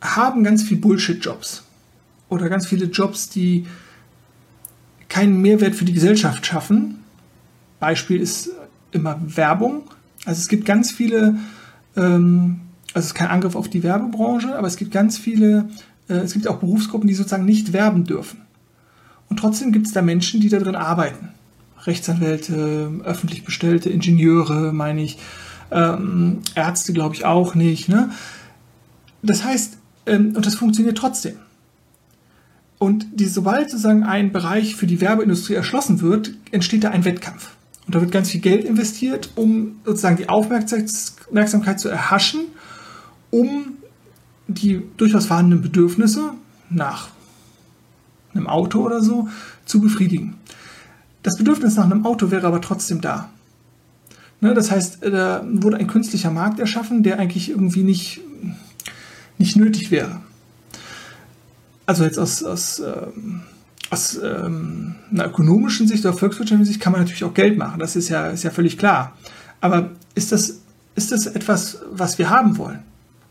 [0.00, 1.64] haben ganz viel Bullshit-Jobs
[2.28, 3.66] oder ganz viele Jobs, die
[5.08, 7.02] keinen Mehrwert für die Gesellschaft schaffen.
[7.78, 8.50] Beispiel ist
[8.90, 9.82] immer Werbung.
[10.24, 11.36] Also es gibt ganz viele,
[11.96, 15.68] ähm, also es ist kein Angriff auf die Werbebranche, aber es gibt ganz viele
[16.08, 18.42] äh, es gibt auch Berufsgruppen, die sozusagen nicht werben dürfen.
[19.28, 21.30] Und trotzdem gibt es da Menschen, die da drin arbeiten.
[21.86, 25.18] Rechtsanwälte, öffentlich bestellte Ingenieure, meine ich,
[25.70, 27.88] ähm, Ärzte glaube ich auch nicht.
[27.88, 28.10] Ne?
[29.22, 31.36] Das heißt, ähm, und das funktioniert trotzdem.
[32.78, 37.50] Und die, sobald sozusagen ein Bereich für die Werbeindustrie erschlossen wird, entsteht da ein Wettkampf.
[37.86, 42.46] Und da wird ganz viel Geld investiert, um sozusagen die Aufmerksamkeit zu erhaschen,
[43.30, 43.76] um
[44.48, 46.32] die durchaus vorhandenen Bedürfnisse
[46.68, 47.08] nach
[48.34, 49.28] einem Auto oder so
[49.64, 50.36] zu befriedigen.
[51.26, 53.28] Das Bedürfnis nach einem Auto wäre aber trotzdem da.
[54.40, 58.20] Ne, das heißt, da wurde ein künstlicher Markt erschaffen, der eigentlich irgendwie nicht,
[59.36, 60.20] nicht nötig wäre.
[61.84, 63.42] Also jetzt aus, aus, ähm,
[63.90, 67.96] aus ähm, einer ökonomischen Sicht oder volkswirtschaftlichen Sicht kann man natürlich auch Geld machen, das
[67.96, 69.16] ist ja, ist ja völlig klar.
[69.60, 70.60] Aber ist das,
[70.94, 72.84] ist das etwas, was wir haben wollen?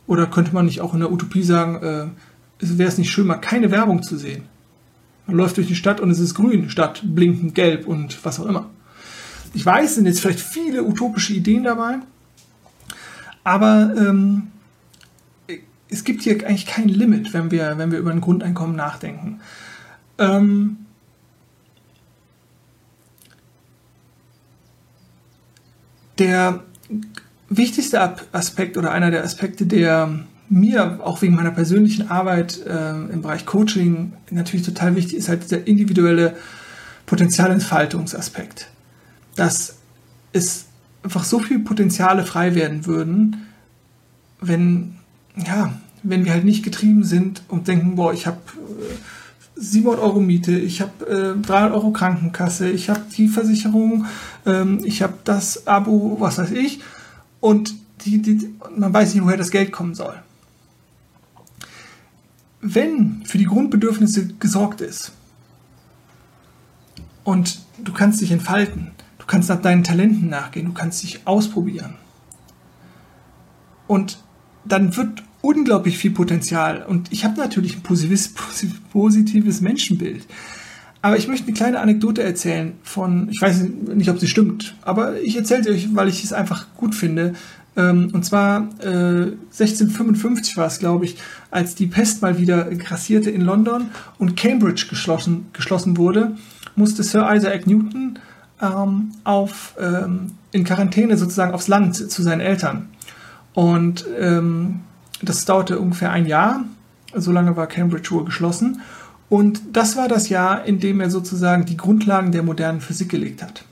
[0.05, 2.07] Oder könnte man nicht auch in der Utopie sagen, äh,
[2.59, 4.43] wäre es nicht schön, mal keine Werbung zu sehen?
[5.27, 8.45] Man läuft durch die Stadt und es ist grün statt blinkend gelb und was auch
[8.45, 8.69] immer.
[9.53, 11.99] Ich weiß, es sind jetzt vielleicht viele utopische Ideen dabei,
[13.43, 14.47] aber ähm,
[15.89, 19.39] es gibt hier eigentlich kein Limit, wenn wir, wenn wir über ein Grundeinkommen nachdenken.
[20.17, 20.77] Ähm,
[26.17, 26.63] der
[27.49, 33.21] wichtigste Aspekt oder einer der Aspekte, der mir auch wegen meiner persönlichen Arbeit äh, im
[33.21, 36.35] Bereich Coaching natürlich total wichtig ist, halt dieser individuelle
[37.05, 38.69] Potenzialentfaltungsaspekt.
[39.35, 39.77] Dass
[40.33, 40.65] es
[41.03, 43.47] einfach so viele Potenziale frei werden würden,
[44.41, 44.95] wenn,
[45.35, 48.95] ja, wenn wir halt nicht getrieben sind und denken, boah, ich habe äh,
[49.55, 54.05] 700 Euro Miete, ich habe äh, 300 Euro Krankenkasse, ich habe die Versicherung,
[54.45, 56.81] ähm, ich habe das Abo, was weiß ich
[57.39, 60.15] und die, die, man weiß nicht, woher das Geld kommen soll.
[62.67, 65.11] Wenn für die Grundbedürfnisse gesorgt ist
[67.23, 71.93] und du kannst dich entfalten, du kannst nach deinen Talenten nachgehen, du kannst dich ausprobieren
[73.85, 74.17] und
[74.65, 78.33] dann wird unglaublich viel Potenzial und ich habe natürlich ein positives,
[78.91, 80.25] positives Menschenbild.
[81.03, 85.21] Aber ich möchte eine kleine Anekdote erzählen von, ich weiß nicht, ob sie stimmt, aber
[85.21, 87.35] ich erzähle sie euch, weil ich es einfach gut finde.
[87.77, 91.17] Ähm, und zwar 1655 äh, war es, glaube ich,
[91.51, 96.35] als die Pest mal wieder grassierte in London und Cambridge geschlossen, geschlossen wurde,
[96.75, 98.19] musste Sir Isaac Newton
[98.61, 102.89] ähm, auf, ähm, in Quarantäne sozusagen aufs Land zu seinen Eltern.
[103.53, 104.05] Und
[105.21, 106.65] das dauerte ungefähr ein Jahr.
[107.13, 108.81] So lange war Cambridge wohl geschlossen.
[109.29, 113.41] Und das war das Jahr, in dem er sozusagen die Grundlagen der modernen Physik gelegt
[113.41, 113.63] hat.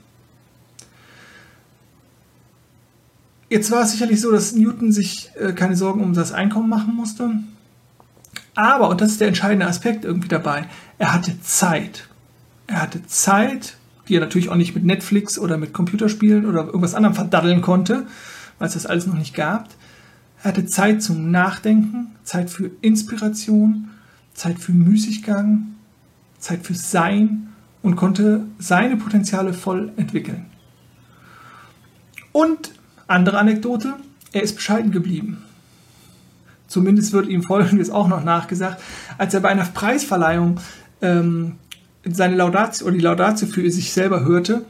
[3.48, 6.94] Jetzt war es sicherlich so, dass Newton sich äh, keine Sorgen um das Einkommen machen
[6.94, 7.30] musste.
[8.54, 12.08] Aber, und das ist der entscheidende Aspekt irgendwie dabei, er hatte Zeit.
[12.66, 13.76] Er hatte Zeit,
[14.08, 18.06] die er natürlich auch nicht mit Netflix oder mit Computerspielen oder irgendwas anderem verdaddeln konnte,
[18.58, 19.68] weil es das alles noch nicht gab.
[20.42, 23.90] Er hatte Zeit zum Nachdenken, Zeit für Inspiration,
[24.34, 25.74] Zeit für Müßiggang,
[26.38, 27.48] Zeit für Sein
[27.82, 30.46] und konnte seine Potenziale voll entwickeln.
[32.32, 32.72] Und
[33.06, 33.94] andere Anekdote,
[34.32, 35.42] er ist bescheiden geblieben.
[36.66, 38.82] Zumindest wird ihm Folgendes auch noch nachgesagt,
[39.18, 40.60] als er bei einer Preisverleihung
[41.02, 41.52] ähm,
[42.04, 44.64] seine Laudatio oder die Laudatio für sich selber hörte,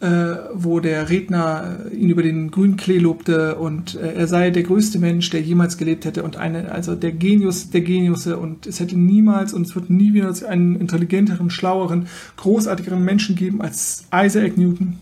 [0.00, 4.50] äh, wo der Redner äh, ihn über den grünen Klee lobte und äh, er sei
[4.50, 8.66] der größte Mensch, der jemals gelebt hätte und eine, also der Genius der Geniusse und
[8.66, 14.04] es hätte niemals und es wird nie wieder einen intelligenteren, schlaueren, großartigeren Menschen geben als
[14.14, 14.98] Isaac Newton.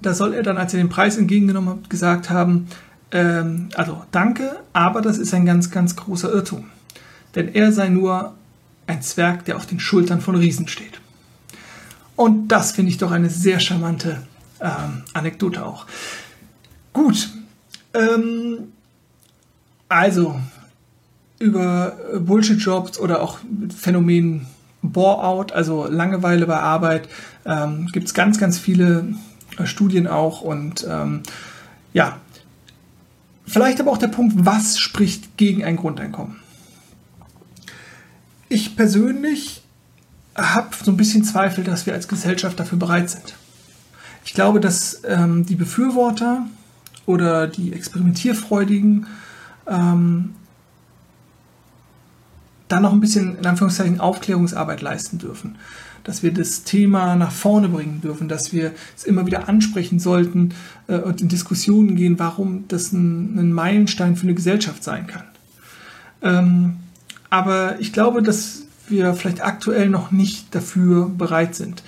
[0.00, 2.68] Da soll er dann, als er den Preis entgegengenommen hat, gesagt haben,
[3.10, 6.70] ähm, also danke, aber das ist ein ganz, ganz großer Irrtum.
[7.34, 8.34] Denn er sei nur
[8.86, 11.00] ein Zwerg, der auf den Schultern von Riesen steht.
[12.16, 14.22] Und das finde ich doch eine sehr charmante
[14.60, 15.86] ähm, Anekdote auch.
[16.92, 17.30] Gut,
[17.94, 18.72] ähm,
[19.88, 20.40] also
[21.38, 23.38] über Bullshit-Jobs oder auch
[23.76, 24.46] Phänomen
[24.82, 27.08] Bore-out, also Langeweile bei Arbeit,
[27.44, 29.14] ähm, gibt es ganz, ganz viele
[29.66, 31.22] Studien auch und ähm,
[31.92, 32.18] ja,
[33.48, 36.36] Vielleicht aber auch der Punkt, was spricht gegen ein Grundeinkommen?
[38.50, 39.62] Ich persönlich
[40.36, 43.34] habe so ein bisschen Zweifel, dass wir als Gesellschaft dafür bereit sind.
[44.24, 46.46] Ich glaube, dass ähm, die Befürworter
[47.06, 49.06] oder die Experimentierfreudigen
[49.66, 50.34] ähm,
[52.68, 55.56] da noch ein bisschen in Anführungszeichen Aufklärungsarbeit leisten dürfen
[56.08, 60.54] dass wir das Thema nach vorne bringen dürfen, dass wir es immer wieder ansprechen sollten
[60.86, 65.24] äh, und in Diskussionen gehen, warum das ein, ein, Meilenstein für eine Gesellschaft sein kann.
[66.22, 66.76] Ähm,
[67.28, 71.82] aber ich glaube, dass wir vielleicht aktuell noch nicht dafür bereit sind.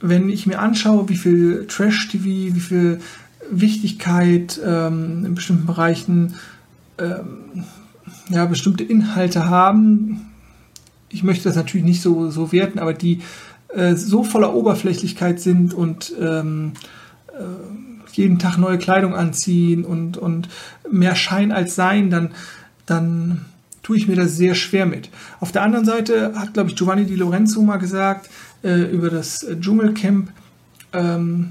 [0.00, 2.24] Wenn ich mir anschaue, wie viel Trash-TV,
[2.56, 3.00] wie viel
[3.48, 6.34] Wichtigkeit ähm, in bestimmten Bereichen
[6.98, 7.62] ähm,
[8.28, 10.32] ja, bestimmte Inhalte haben,
[11.10, 13.20] ich möchte das natürlich nicht so, so werten, aber die
[13.74, 16.72] äh, so voller Oberflächlichkeit sind und ähm,
[17.28, 17.42] äh,
[18.12, 20.48] jeden Tag neue Kleidung anziehen und, und
[20.90, 22.32] mehr Schein als Sein, dann,
[22.86, 23.46] dann
[23.82, 25.08] tue ich mir das sehr schwer mit.
[25.40, 28.28] Auf der anderen Seite hat, glaube ich, Giovanni Di Lorenzo mal gesagt
[28.62, 30.28] äh, über das Dschungelcamp,
[30.92, 31.50] ähm,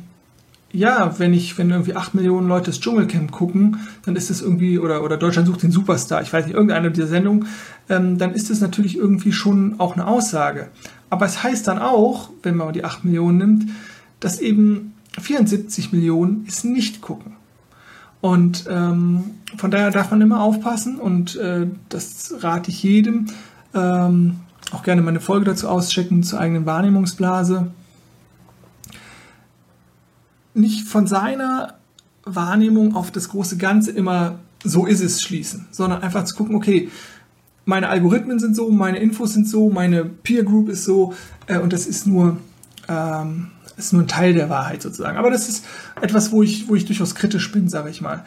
[0.74, 4.80] ja, wenn ich, wenn irgendwie 8 Millionen Leute das Dschungelcamp gucken, dann ist es irgendwie,
[4.80, 7.48] oder, oder Deutschland sucht den Superstar, ich weiß nicht, irgendeine dieser Sendungen,
[7.90, 10.70] ähm, dann ist es natürlich irgendwie schon auch eine Aussage.
[11.12, 13.69] Aber es heißt dann auch, wenn man die 8 Millionen nimmt,
[14.19, 17.34] dass eben 74 Millionen es nicht gucken.
[18.21, 23.28] Und ähm, von daher darf man immer aufpassen und äh, das rate ich jedem.
[23.76, 24.38] Ähm,
[24.71, 27.71] auch gerne meine Folge dazu auschecken zur eigenen Wahrnehmungsblase
[30.54, 31.76] nicht von seiner
[32.24, 36.89] Wahrnehmung auf das große Ganze immer so ist es schließen, sondern einfach zu gucken, okay,
[37.65, 41.13] meine Algorithmen sind so, meine Infos sind so, meine Peer Group ist so
[41.47, 42.38] äh, und das ist nur,
[42.88, 43.47] ähm,
[43.78, 45.17] ist nur ein Teil der Wahrheit sozusagen.
[45.17, 45.65] Aber das ist
[46.02, 48.24] etwas, wo ich, wo ich durchaus kritisch bin, sage ich mal.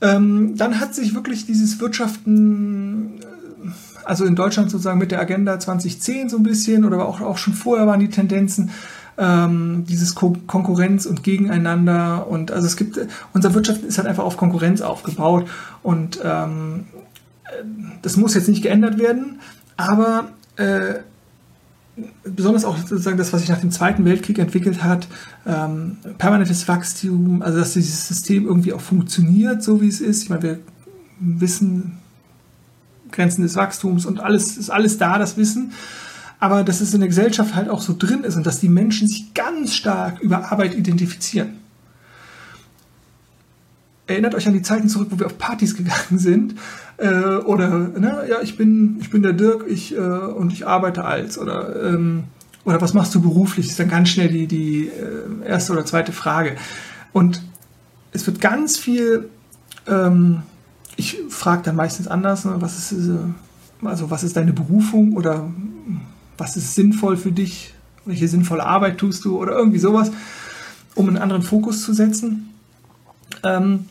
[0.00, 3.68] Ähm, dann hat sich wirklich dieses Wirtschaften, äh,
[4.04, 7.54] also in Deutschland sozusagen mit der Agenda 2010 so ein bisschen oder auch, auch schon
[7.54, 8.70] vorher waren die Tendenzen,
[9.16, 12.98] ähm, dieses Ko Konkurrenz und Gegeneinander und also es gibt,
[13.32, 15.46] unsere Wirtschaft ist halt einfach auf Konkurrenz aufgebaut
[15.82, 16.86] und ähm,
[18.02, 19.40] das muss jetzt nicht geändert werden,
[19.76, 20.94] aber äh,
[22.24, 25.06] besonders auch sozusagen das, was sich nach dem Zweiten Weltkrieg entwickelt hat,
[25.46, 30.24] ähm, permanentes Wachstum, also dass dieses System irgendwie auch funktioniert, so wie es ist.
[30.24, 30.58] Ich meine, wir
[31.20, 31.98] wissen
[33.12, 35.72] Grenzen des Wachstums und alles ist alles da, das Wissen
[36.44, 39.08] aber dass es in der Gesellschaft halt auch so drin ist und dass die Menschen
[39.08, 41.56] sich ganz stark über Arbeit identifizieren.
[44.06, 46.56] Erinnert euch an die Zeiten zurück, wo wir auf Partys gegangen sind.
[46.98, 51.04] Äh, oder, ne, ja, ich bin, ich bin der Dirk ich, äh, und ich arbeite
[51.04, 51.38] als.
[51.38, 52.24] Oder, ähm,
[52.64, 53.66] oder was machst du beruflich?
[53.66, 56.56] Das ist dann ganz schnell die, die äh, erste oder zweite Frage.
[57.12, 57.42] Und
[58.12, 59.28] es wird ganz viel,
[59.86, 60.42] ähm,
[60.96, 63.10] ich frage dann meistens anders, ne, was ist,
[63.82, 65.48] also was ist deine Berufung oder
[66.36, 70.10] was ist sinnvoll für dich, welche sinnvolle Arbeit tust du oder irgendwie sowas,
[70.94, 72.50] um einen anderen Fokus zu setzen.
[73.42, 73.86] Ähm,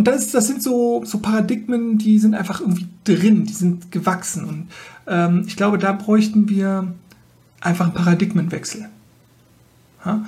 [0.00, 4.46] und das, das sind so, so Paradigmen, die sind einfach irgendwie drin, die sind gewachsen.
[4.46, 4.68] Und
[5.06, 6.94] ähm, ich glaube, da bräuchten wir
[7.60, 8.88] einfach einen Paradigmenwechsel.
[10.06, 10.24] Ja?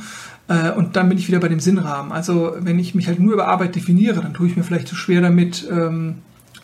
[0.49, 2.13] Äh, und dann bin ich wieder bei dem Sinnrahmen.
[2.13, 4.95] Also wenn ich mich halt nur über Arbeit definiere, dann tue ich mir vielleicht zu
[4.95, 6.17] schwer damit, ähm,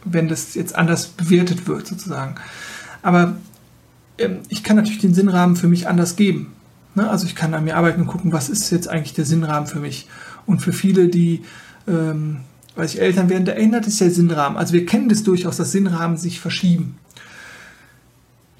[0.04, 2.34] wenn das jetzt anders bewertet wird, sozusagen.
[3.00, 3.38] Aber
[4.18, 6.52] ähm, ich kann natürlich den Sinnrahmen für mich anders geben.
[6.94, 7.08] Ne?
[7.08, 9.80] Also ich kann an mir arbeiten und gucken, was ist jetzt eigentlich der Sinnrahmen für
[9.80, 10.10] mich.
[10.44, 11.42] Und für viele, die
[11.86, 12.40] ähm,
[12.78, 14.56] weil sich Eltern werden, da ändert es der Sinnrahmen.
[14.56, 16.96] Also wir kennen das durchaus, dass Sinnrahmen sich verschieben.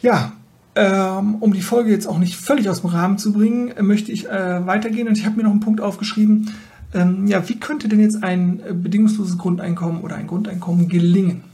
[0.03, 0.33] Ja,
[0.75, 4.11] ähm, um die Folge jetzt auch nicht völlig aus dem Rahmen zu bringen, äh, möchte
[4.11, 6.51] ich äh, weitergehen und ich habe mir noch einen Punkt aufgeschrieben.
[6.93, 11.45] Ähm, ja, wie könnte denn jetzt ein äh, bedingungsloses Grundeinkommen oder ein Grundeinkommen gelingen?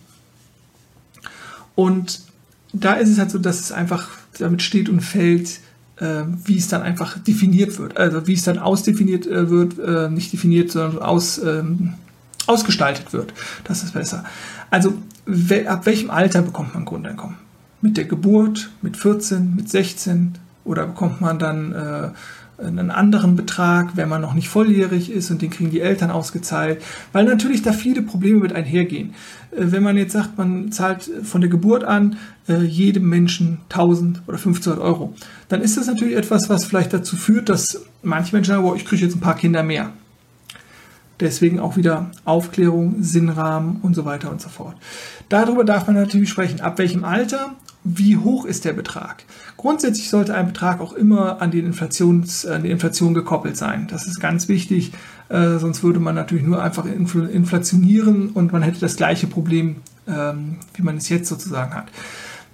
[1.75, 2.23] Und
[2.73, 5.61] da ist es halt so, dass es einfach damit steht und fällt,
[5.97, 7.99] äh, wie es dann einfach definiert wird.
[7.99, 11.93] Also wie es dann ausdefiniert äh, wird, äh, nicht definiert, sondern aus, ähm,
[12.47, 13.33] ausgestaltet wird.
[13.65, 14.25] Das ist besser.
[14.71, 14.95] Also
[15.67, 17.37] ab welchem Alter bekommt man Grundeinkommen?
[17.81, 22.11] Mit der Geburt, mit 14, mit 16 oder bekommt man dann äh,
[22.63, 26.83] einen anderen Betrag, wenn man noch nicht volljährig ist und den kriegen die Eltern ausgezahlt,
[27.13, 29.15] weil natürlich da viele Probleme mit einhergehen.
[29.51, 32.17] Äh, wenn man jetzt sagt, man zahlt von der Geburt an
[32.49, 35.15] äh, jedem Menschen 1000 oder 1500 Euro,
[35.49, 38.85] dann ist das natürlich etwas, was vielleicht dazu führt, dass manche Menschen sagen, boah, ich
[38.85, 39.91] kriege jetzt ein paar Kinder mehr.
[41.21, 44.77] Deswegen auch wieder Aufklärung, Sinnrahmen und so weiter und so fort.
[45.29, 46.61] Darüber darf man natürlich sprechen.
[46.61, 49.25] Ab welchem Alter wie hoch ist der Betrag?
[49.57, 53.87] Grundsätzlich sollte ein Betrag auch immer an, den Inflations, an die Inflation gekoppelt sein.
[53.91, 54.93] Das ist ganz wichtig,
[55.29, 59.77] äh, sonst würde man natürlich nur einfach infl inflationieren und man hätte das gleiche Problem,
[60.09, 61.87] ähm, wie man es jetzt sozusagen hat.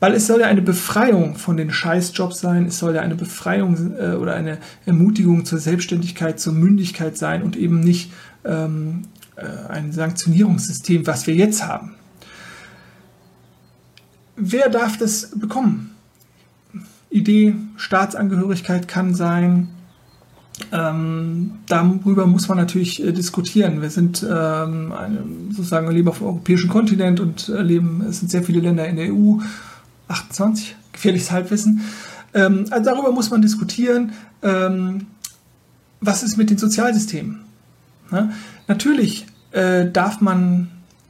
[0.01, 3.95] Weil es soll ja eine Befreiung von den Scheißjobs sein, es soll ja eine Befreiung
[3.99, 8.11] äh, oder eine Ermutigung zur Selbstständigkeit, zur Mündigkeit sein und eben nicht
[8.45, 9.03] ähm,
[9.37, 11.95] äh, ein Sanktionierungssystem, was wir jetzt haben
[14.41, 15.91] wer darf das bekommen?
[17.11, 19.69] Idee, Staatsangehörigkeit kann sein.
[20.73, 23.83] Ähm, darüber muss man natürlich äh, diskutieren.
[23.83, 28.31] Wir sind ähm, eine, sozusagen leben auf dem europäischen Kontinent und äh, leben, es sind
[28.31, 29.39] sehr viele Länder in der EU,
[30.09, 31.81] 28, gefährliches Halbwissen.
[32.35, 34.13] Ähm, also darüber muss man diskutieren.
[34.43, 35.07] Ähm,
[36.01, 37.41] was ist mit den Sozialsystemen?
[38.11, 38.31] Na,
[38.69, 40.69] natürlich äh, darf man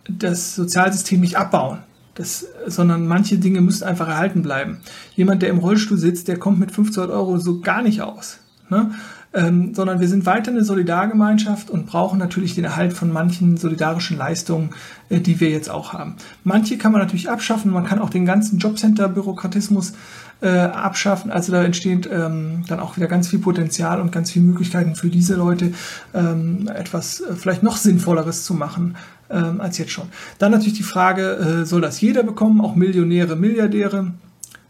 [0.09, 1.79] das Sozialsystem nicht abbauen.
[2.15, 4.81] Das, sondern manche Dinge müssen einfach erhalten bleiben.
[5.15, 8.41] Jemand, der im Rollstuhl sitzt, der kommt mit 500 Euro so gar nicht aus.
[8.69, 8.91] Ne?
[9.33, 14.19] Ähm, sondern wir sind weiter eine Solidargemeinschaft und brauchen natürlich den Erhalt von manchen solidarischen
[14.19, 14.71] Leistungen,
[15.09, 16.17] äh, die wir jetzt auch haben.
[16.43, 19.93] Manche kann man natürlich abschaffen, man kann auch den ganzen Jobcenter-Bürokratismus
[20.43, 21.31] äh, abschaffen.
[21.31, 25.09] Also da entsteht ähm, dann auch wieder ganz viel Potenzial und ganz viele Möglichkeiten für
[25.09, 25.73] diese Leute,
[26.15, 28.97] ähm, etwas äh, vielleicht noch Sinnvolleres zu machen
[29.31, 30.09] ähm, als jetzt schon.
[30.39, 34.13] Dann natürlich die Frage, äh, soll das jeder bekommen, auch Millionäre, Milliardäre?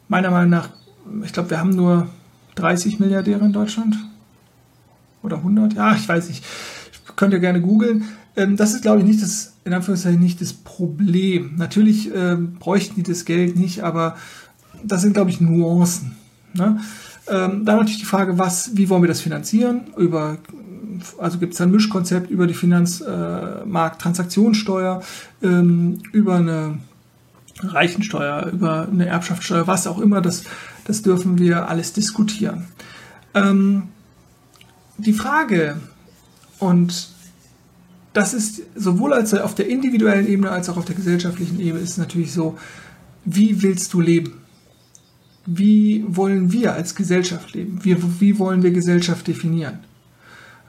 [0.09, 0.71] Meiner Meinung nach,
[1.25, 2.09] ich glaube, wir haben nur
[2.57, 3.97] 30 Milliardäre in Deutschland.
[5.23, 5.75] Oder 100?
[5.75, 6.45] Ja, ich weiß nicht.
[7.17, 8.05] Könnt ihr gerne googeln.
[8.37, 11.55] Ähm, das ist, glaube ich, nicht das, in Anführungszeichen nicht das Problem.
[11.57, 14.17] Natürlich ähm, bräuchten die das Geld nicht, aber
[14.85, 16.17] das sind, glaube ich, Nuancen.
[16.55, 16.81] Ne?
[17.29, 19.83] Ähm, dann natürlich die Frage, was, wie wollen wir das finanzieren?
[19.97, 20.39] Über
[21.19, 25.03] also gibt es ein Mischkonzept über die Finanzmarkttransaktionssteuer,
[25.43, 26.79] ähm, über eine
[27.63, 30.45] Reichensteuer, über eine Erbschaftssteuer, was auch immer, das,
[30.85, 32.67] das dürfen wir alles diskutieren.
[33.35, 33.85] Ähm,
[34.99, 35.77] die Frage,
[36.59, 37.11] und
[38.13, 41.99] das ist sowohl als auf der individuellen Ebene als auch auf der gesellschaftlichen Ebene, ist
[41.99, 42.59] natürlich so,
[43.25, 44.40] wie willst du leben?
[45.53, 47.81] Wie wollen wir als Gesellschaft leben?
[47.83, 49.81] Wie, wie wollen wir Gesellschaft definieren?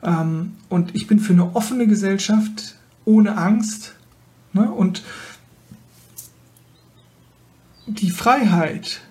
[0.02, 3.94] Ähm, und ich bin für eine offene Gesellschaft ohne Angst.
[4.54, 4.72] Ne?
[4.72, 5.04] Und
[7.86, 9.02] die Freiheit,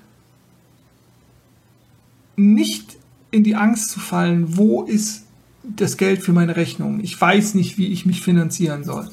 [2.35, 2.97] nicht
[3.31, 5.25] in die Angst zu fallen, wo ist
[5.63, 6.99] das Geld für meine Rechnung?
[6.99, 9.09] Ich weiß nicht, wie ich mich finanzieren soll.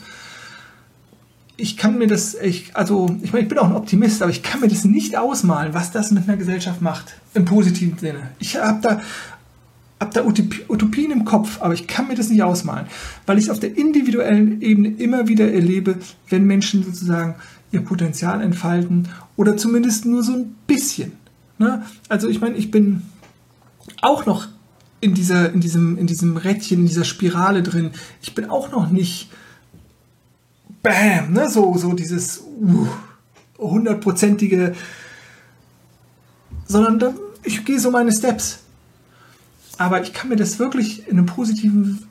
[1.60, 4.44] Ich kann mir das, ich, also ich meine, ich bin auch ein Optimist, aber ich
[4.44, 8.30] kann mir das nicht ausmalen, was das mit einer Gesellschaft macht, im positiven Sinne.
[8.40, 9.02] Ich habe da
[10.00, 12.86] habe da Utopien im Kopf, aber ich kann mir das nicht ausmalen,
[13.26, 15.96] weil ich es auf der individuellen Ebene immer wieder erlebe,
[16.30, 17.36] wenn Menschen sozusagen
[17.72, 21.14] ihr Potenzial entfalten oder zumindest nur so ein bisschen.
[21.58, 21.84] Ne?
[22.10, 23.02] Also ich meine, ich bin
[24.02, 24.48] auch noch
[25.02, 27.92] in, dieser, in, diesem, in diesem Rädchen, in dieser Spirale drin.
[28.22, 29.30] Ich bin auch noch nicht
[30.88, 31.50] Bam, ne?
[31.50, 32.44] so, so dieses
[33.58, 34.76] hundertprozentige, uh,
[36.66, 37.14] sondern da,
[37.44, 38.60] ich gehe so meine Steps.
[39.78, 42.08] Aber ich kann mir das wirklich in einem positiven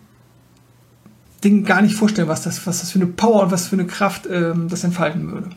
[1.43, 3.87] Ding gar nicht vorstellen, was das, was das für eine Power und was für eine
[3.87, 5.51] Kraft ähm, das entfalten würde.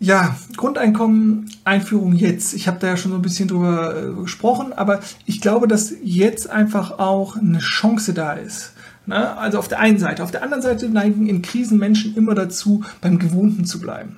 [0.00, 2.54] Ja, Grundeinkommen, Einführung jetzt.
[2.54, 5.92] Ich habe da ja schon so ein bisschen drüber äh, gesprochen, aber ich glaube, dass
[6.02, 8.74] jetzt einfach auch eine Chance da ist.
[9.08, 9.36] Ne?
[9.38, 10.22] Also auf der einen Seite.
[10.22, 14.16] Auf der anderen Seite neigen in Krisen Menschen immer dazu, beim Gewohnten zu bleiben.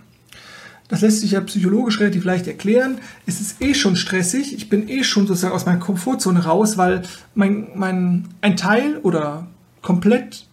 [0.89, 2.99] Das lässt sich ja psychologisch relativ leicht erklären.
[3.25, 4.53] Es ist eh schon stressig.
[4.53, 7.03] Ich bin eh schon sozusagen aus meiner Komfortzone raus, weil
[7.37, 9.47] mein, mein, ein Teil oder
[9.81, 10.47] komplett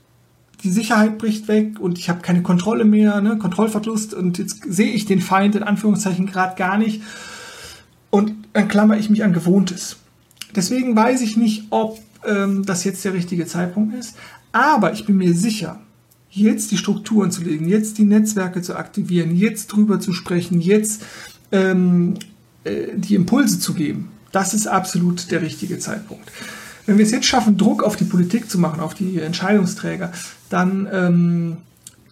[0.63, 3.38] die Sicherheit bricht weg und ich habe keine Kontrolle mehr, ne?
[3.38, 7.01] Kontrollverlust und jetzt sehe ich den Feind in Anführungszeichen gerade gar nicht
[8.09, 9.97] und dann klammer ich mich an Gewohntes.
[10.55, 14.15] Deswegen weiß ich nicht, ob ähm, das jetzt der richtige Zeitpunkt ist,
[14.51, 15.80] aber ich bin mir sicher,
[16.30, 21.03] jetzt die Strukturen zu legen, jetzt die Netzwerke zu aktivieren, jetzt drüber zu sprechen, jetzt
[21.51, 22.15] ähm,
[22.63, 26.32] äh, die Impulse zu geben, das ist absolut der richtige Zeitpunkt.
[26.86, 30.11] Wenn wir es jetzt schaffen, Druck auf die Politik zu machen, auf die Entscheidungsträger,
[30.49, 31.57] dann ähm,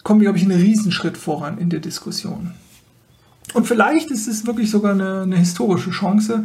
[0.02, 2.52] kommen wir, glaube ich, einen Riesenschritt voran in der Diskussion.
[3.54, 6.44] Und vielleicht ist es wirklich sogar eine, eine historische Chance.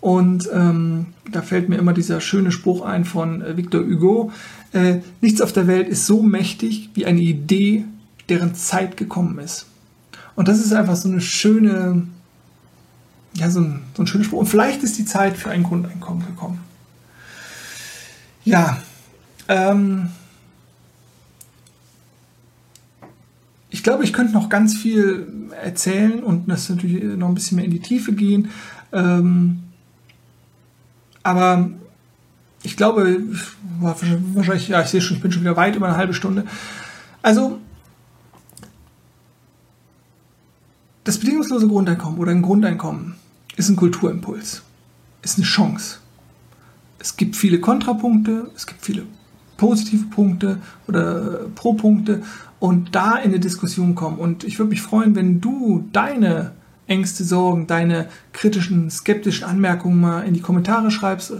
[0.00, 4.30] Und ähm, da fällt mir immer dieser schöne Spruch ein von äh, Victor Hugo.
[4.72, 7.84] Äh, nichts auf der Welt ist so mächtig wie eine Idee,
[8.28, 9.66] deren Zeit gekommen ist.
[10.36, 12.06] Und das ist einfach so eine schöne,
[13.34, 14.40] ja, so ein, so ein schöner Spruch.
[14.40, 16.60] Und vielleicht ist die Zeit für ein Grundeinkommen gekommen.
[18.44, 18.80] Ja,
[19.48, 20.10] ähm,
[23.68, 25.26] ich glaube, ich könnte noch ganz viel
[25.62, 28.50] erzählen und das natürlich noch ein bisschen mehr in die Tiefe gehen.
[28.92, 29.64] Ähm,
[31.22, 31.70] aber
[32.62, 33.22] ich glaube,
[33.80, 36.44] wahrscheinlich, ja, ich sehe schon, ich bin schon wieder weit über eine halbe Stunde.
[37.22, 37.58] Also,
[41.04, 43.14] das bedingungslose Grundeinkommen oder ein Grundeinkommen
[43.56, 44.62] ist ein Kulturimpuls,
[45.22, 45.98] ist eine Chance.
[46.98, 49.04] Es gibt viele Kontrapunkte, es gibt viele
[49.56, 52.22] positive Punkte oder Pro-Punkte
[52.58, 54.18] und da in eine Diskussion kommen.
[54.18, 56.52] Und ich würde mich freuen, wenn du deine
[56.88, 61.32] Ängste, Sorgen, deine kritischen, skeptischen Anmerkungen mal in die Kommentare schreibst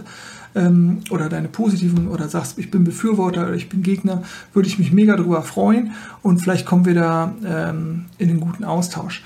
[0.55, 4.23] ähm, oder deine positiven oder sagst, ich bin Befürworter oder ich bin Gegner,
[4.53, 8.63] würde ich mich mega darüber freuen und vielleicht kommen wir da ähm, in den guten
[8.63, 9.23] Austausch.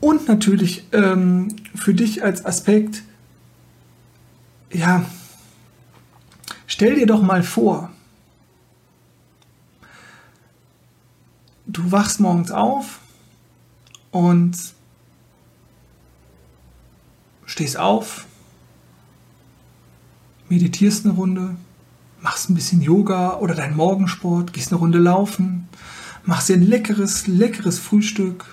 [0.00, 3.02] Und natürlich ähm, für dich als Aspekt,
[4.72, 5.04] ja,
[6.66, 7.90] stell dir doch mal vor,
[11.66, 13.00] du wachst morgens auf
[14.10, 14.56] und
[17.58, 18.26] stehst auf,
[20.48, 21.56] meditierst eine Runde,
[22.20, 25.68] machst ein bisschen Yoga oder deinen Morgensport, gehst eine Runde laufen,
[26.24, 28.46] machst dir ein leckeres, leckeres Frühstück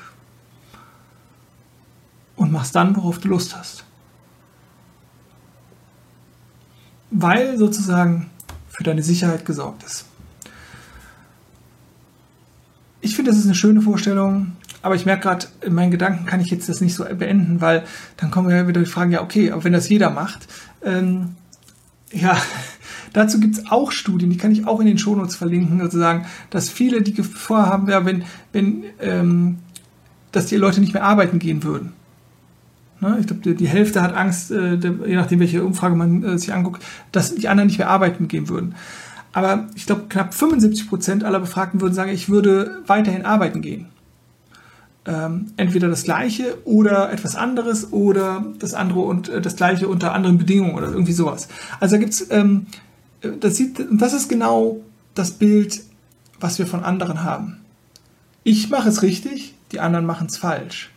[2.36, 3.86] und machst dann, worauf du Lust hast.
[7.12, 8.32] Weil sozusagen
[8.70, 10.06] für deine Sicherheit gesorgt ist.
[13.02, 14.54] Ich finde, das ist eine schöne Vorstellung,
[14.86, 17.86] aber ich merke gerade, in meinen Gedanken kann ich jetzt das nicht so beenden, weil
[18.18, 20.48] dann kommen wir wieder die Frage, ja, okay, aber wenn das jeder macht,
[20.84, 21.30] ähm,
[22.12, 22.38] ja,
[23.14, 26.70] dazu gibt es auch Studien, die kann ich auch in den Shownotes verlinken, sozusagen, dass
[26.70, 29.58] viele die Gefahr haben, ja, wenn, wenn, ähm,
[30.32, 31.94] dass die Leute nicht mehr arbeiten gehen würden.
[33.00, 33.18] Ne?
[33.20, 36.54] Ich glaube, die, die, Hälfte hat Angst, äh, je nachdem, welche Umfrage man äh, sich
[36.54, 38.76] anguckt, dass die anderen nicht mehr arbeiten gehen würden.
[39.34, 43.88] Aber ich glaube, knapp 75 Prozent aller Befragten würden sagen, ich würde weiterhin arbeiten gehen.
[45.08, 50.14] Ähm, entweder das Gleiche oder etwas anderes oder das andere und äh, das Gleiche unter
[50.14, 51.48] anderen Bedingungen oder irgendwie sowas.
[51.80, 52.66] Also da gibt's, ähm,
[53.40, 54.78] das sieht, das ist genau
[55.14, 55.84] das Bild,
[56.40, 57.58] was wir von anderen haben.
[58.44, 60.92] Ich mache es richtig, die anderen machen es falsch.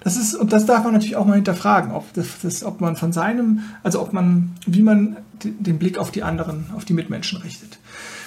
[0.00, 2.96] Das ist, und das darf man natürlich auch mal hinterfragen, ob, das, das, ob man
[2.96, 7.40] von seinem, also ob man, wie man den Blick auf die anderen, auf die Mitmenschen
[7.40, 7.78] richtet.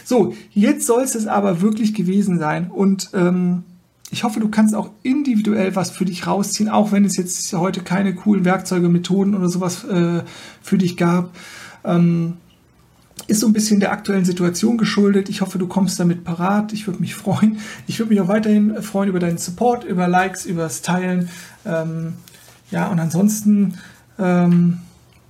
[0.05, 3.63] So, jetzt soll es aber wirklich gewesen sein und ähm,
[4.12, 7.82] ich hoffe, du kannst auch individuell was für dich rausziehen, auch wenn es jetzt heute
[7.82, 10.22] keine coolen Werkzeuge, Methoden oder sowas äh,
[10.62, 11.36] für dich gab.
[11.84, 12.38] Ähm,
[13.28, 15.30] ist so ein bisschen der aktuellen Situation geschuldet.
[15.30, 16.74] Ich hoffe, du kommst damit parat.
[16.74, 17.58] Ich würde mich freuen.
[17.88, 21.30] Ich würde mich auch weiterhin freuen über deinen Support, über Likes, über das Teilen.
[21.66, 22.14] Ähm,
[22.70, 23.76] ja, und ansonsten
[24.20, 24.80] ähm,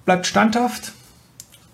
[0.04, 0.94] bleibt standhaft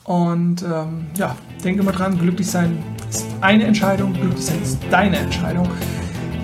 [0.04, 2.78] und ähm, ja, denke mal dran, glücklich sein
[3.10, 5.68] ist eine Entscheidung, glücklich sein ist deine Entscheidung.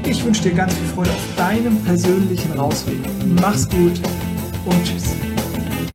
[0.05, 2.99] Ich wünsche dir ganz viel Freude auf deinem persönlichen Rausweg.
[3.41, 3.99] Mach's gut
[4.65, 5.36] und tschüss.